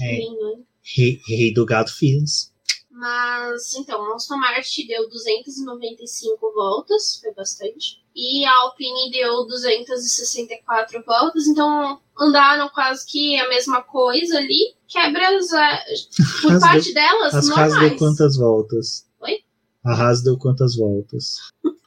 [0.00, 2.52] É, lindo, rei, rei do gato Feelings.
[2.90, 8.00] Mas, então, Aston Martin deu 295 voltas, foi bastante.
[8.14, 14.74] e a Alpine deu 264 voltas, então andaram quase que a mesma coisa ali.
[14.86, 15.84] Quebras, é,
[16.42, 17.72] por parte deu, delas, as normais.
[17.72, 19.06] Haas deu quantas voltas?
[19.20, 19.38] Oi?
[19.84, 21.36] A Haas deu quantas voltas?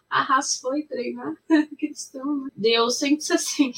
[0.10, 1.36] a Haas foi treinar?
[1.78, 2.50] Questão, né?
[2.58, 3.78] Deu 160.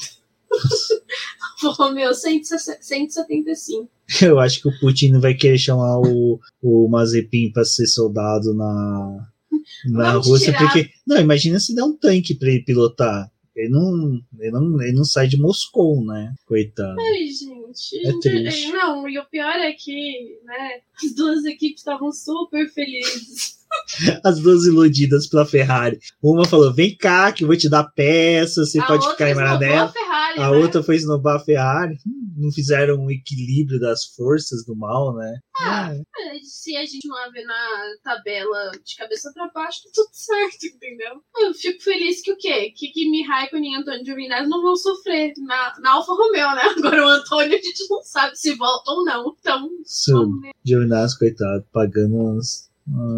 [1.76, 3.90] Romeu, 175.
[4.22, 9.28] Eu acho que o Putin vai querer chamar o, o Mazepin para ser soldado na,
[9.86, 10.72] na Rússia, tirar.
[10.72, 10.90] porque.
[11.06, 13.30] Não, imagina se der um tanque para ele pilotar.
[13.54, 16.32] Ele não, ele, não, ele não sai de Moscou, né?
[16.46, 16.96] Coitado.
[17.00, 18.06] Ai, gente.
[18.06, 18.70] É triste.
[18.70, 23.57] Não, e o pior é que, né, as duas equipes estavam super felizes.
[24.24, 25.98] As duas iludidas pela Ferrari.
[26.22, 29.34] Uma falou: vem cá, que eu vou te dar peça, você a pode ficar em
[29.34, 29.92] Maranello.
[30.36, 30.56] A, a né?
[30.56, 31.96] outra foi esnobar a Ferrari.
[32.36, 35.38] Não fizeram um equilíbrio das forças do mal, né?
[35.60, 36.38] Ah, é.
[36.44, 37.54] se a gente não ver na
[38.04, 41.20] tabela de cabeça para baixo, tá tudo certo, entendeu?
[41.36, 42.70] Eu fico feliz que o quê?
[42.70, 46.62] Que Kimi Raikkonen e Antônio Giovinazzi não vão sofrer na, na Alfa Romeo, né?
[46.78, 49.36] Agora o Antônio a gente não sabe se volta ou não.
[49.40, 49.68] Então.
[50.64, 52.67] Giovinazzi, coitado, pagando as,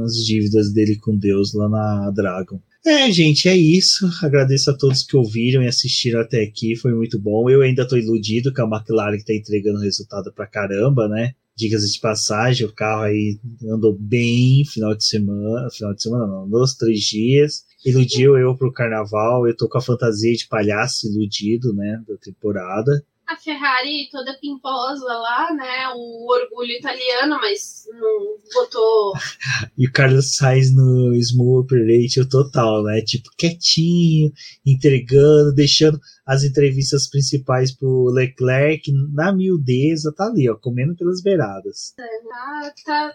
[0.04, 2.60] as dívidas dele com Deus lá na Dragon.
[2.84, 4.08] É, gente, é isso.
[4.22, 6.76] Agradeço a todos que ouviram e assistiram até aqui.
[6.76, 7.48] Foi muito bom.
[7.50, 11.34] Eu ainda tô iludido com a McLaren que tá entregando resultado pra caramba, né?
[11.56, 13.38] Dicas de passagem, o carro aí
[13.70, 17.64] andou bem final de semana, final de semana não, dois, três dias.
[17.84, 23.04] Iludiu eu pro carnaval, eu tô com a fantasia de palhaço iludido, né, da temporada
[23.30, 25.88] a Ferrari toda pimposa lá, né?
[25.94, 29.12] O orgulho italiano, mas não botou.
[29.78, 33.00] e o Carlos Sainz no Small Operation total, né?
[33.02, 34.32] Tipo, quietinho,
[34.66, 36.00] entregando, deixando
[36.30, 41.92] as entrevistas principais pro Leclerc na miudeza, tá ali, ó, comendo pelas beiradas.
[41.96, 43.14] Tá, tá,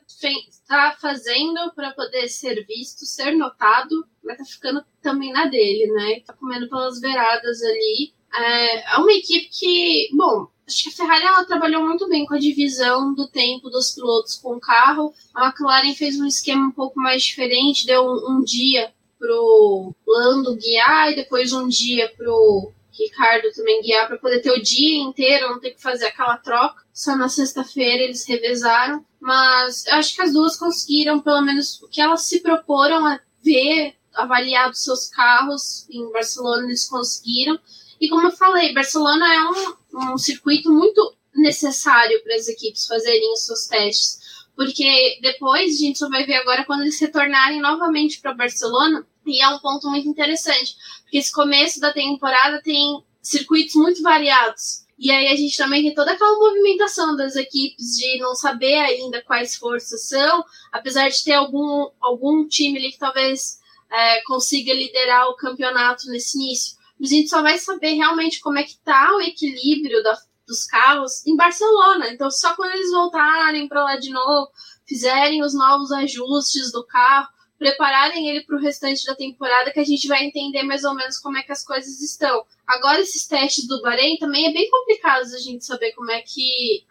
[0.67, 6.19] tá fazendo para poder ser visto, ser notado, mas tá ficando também na dele, né?
[6.25, 11.25] Tá comendo pelas beiradas ali é, é uma equipe que, bom, acho que a Ferrari
[11.25, 15.13] ela trabalhou muito bem com a divisão do tempo dos pilotos com o carro.
[15.33, 20.55] A McLaren fez um esquema um pouco mais diferente, deu um, um dia pro Lando
[20.57, 25.49] guiar e depois um dia pro Ricardo também guiar para poder ter o dia inteiro,
[25.49, 26.83] não ter que fazer aquela troca.
[26.93, 31.87] Só na sexta-feira eles revezaram, mas eu acho que as duas conseguiram pelo menos o
[31.87, 37.59] que elas se proporam a ver, avaliar dos seus carros em Barcelona eles conseguiram.
[37.99, 43.33] E como eu falei, Barcelona é um, um circuito muito necessário para as equipes fazerem
[43.33, 44.19] os seus testes.
[44.55, 49.05] Porque depois, a gente só vai ver agora quando eles retornarem novamente para Barcelona.
[49.29, 50.75] E é um ponto muito interessante.
[51.03, 54.85] Porque esse começo da temporada tem circuitos muito variados.
[54.97, 59.21] E aí a gente também tem toda aquela movimentação das equipes de não saber ainda
[59.23, 63.59] quais forças são, apesar de ter algum, algum time ali que talvez
[63.91, 68.63] é, consiga liderar o campeonato nesse início a gente só vai saber realmente como é
[68.63, 70.17] que tá o equilíbrio da,
[70.47, 72.09] dos carros em Barcelona.
[72.09, 74.49] Então, só quando eles voltarem para lá de novo,
[74.87, 77.27] fizerem os novos ajustes do carro,
[77.65, 81.17] prepararem ele para o restante da temporada, que a gente vai entender mais ou menos
[81.17, 82.43] como é que as coisas estão.
[82.67, 86.85] Agora, esses testes do Bahrein também é bem complicado a gente saber como é que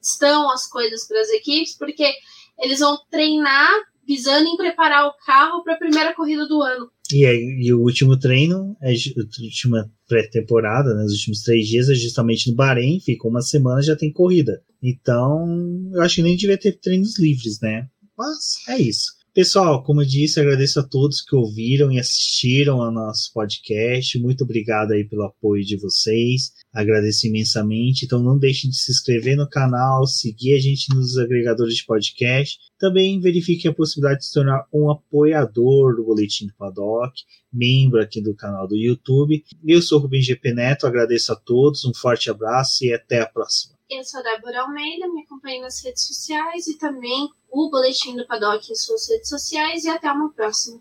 [0.00, 2.12] estão as coisas para as equipes, porque
[2.60, 3.68] eles vão treinar
[4.06, 6.88] visando em preparar o carro para a primeira corrida do ano.
[7.12, 7.24] E,
[7.66, 12.48] e o último treino, é a última pré-temporada, né, os últimos três dias é justamente
[12.50, 14.62] no Bahrein, fica uma semana já tem corrida.
[14.80, 15.46] Então,
[15.92, 17.88] eu acho que nem devia ter treinos livres, né?
[18.16, 19.21] Mas é isso.
[19.34, 24.18] Pessoal, como eu disse, agradeço a todos que ouviram e assistiram ao nosso podcast.
[24.18, 26.52] Muito obrigado aí pelo apoio de vocês.
[26.70, 28.04] Agradeço imensamente.
[28.04, 32.58] Então não deixem de se inscrever no canal, seguir a gente nos agregadores de podcast.
[32.78, 38.20] Também verifique a possibilidade de se tornar um apoiador do Boletim do Paddock, membro aqui
[38.20, 39.42] do canal do YouTube.
[39.64, 43.26] Eu sou o Rubem GP Neto, agradeço a todos, um forte abraço e até a
[43.26, 43.71] próxima.
[43.94, 48.26] Eu sou a Débora Almeida, me acompanhe nas redes sociais e também o Boletim do
[48.26, 50.80] Paddock em suas redes sociais e até uma próxima.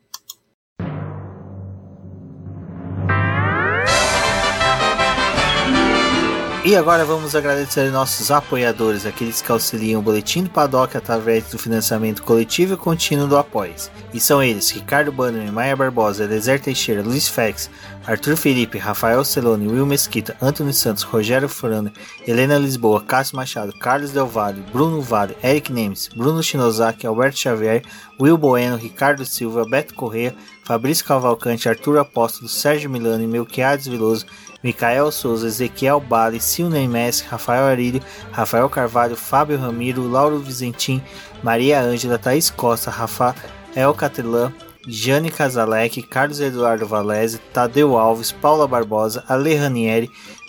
[6.71, 11.59] E agora vamos agradecer nossos apoiadores, aqueles que auxiliam o Boletim do Paddock através do
[11.59, 13.91] financiamento coletivo e contínuo do Apoies.
[14.13, 17.69] E são eles Ricardo Bannerman, Maia Barbosa, Eliezer Teixeira, Luiz Fex,
[18.07, 21.91] Arthur Felipe, Rafael Celone, Will Mesquita, Antônio Santos, Rogério Furano,
[22.25, 27.81] Helena Lisboa, Cássio Machado, Carlos Del Valle, Bruno Vale, Eric Nemes, Bruno Shinozaki, Alberto Xavier,
[28.17, 30.33] Will Bueno, Ricardo Silva, Beto Correa,
[30.71, 34.25] Fabrício Cavalcante, Arthur Apóstolo, Sérgio Milano Melquiades Veloso,
[34.63, 38.01] Micael Souza, Ezequiel Bale, Silney Messi, Rafael Arilho,
[38.31, 41.01] Rafael Carvalho, Fábio Ramiro, Lauro Vizentim,
[41.43, 44.53] Maria Ângela, Thaís Costa, Rafael Catelã,
[44.87, 50.09] Jane Casalec, Carlos Eduardo Valese, Tadeu Alves, Paula Barbosa, Ale Ranieri,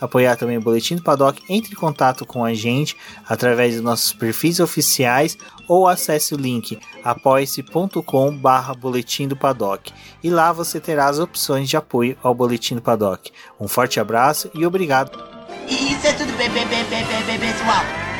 [0.00, 2.96] apoiar também o Boletim do Paddock, entre em contato com a gente
[3.28, 5.36] através dos nossos perfis oficiais
[5.68, 9.92] ou acesse o link apoia-se.com barra Boletim do Paddock
[10.22, 13.30] e lá você terá as opções de apoio ao Boletim do Paddock.
[13.60, 15.18] Um forte abraço e obrigado.
[15.68, 18.15] Isso é tudo, pessoal.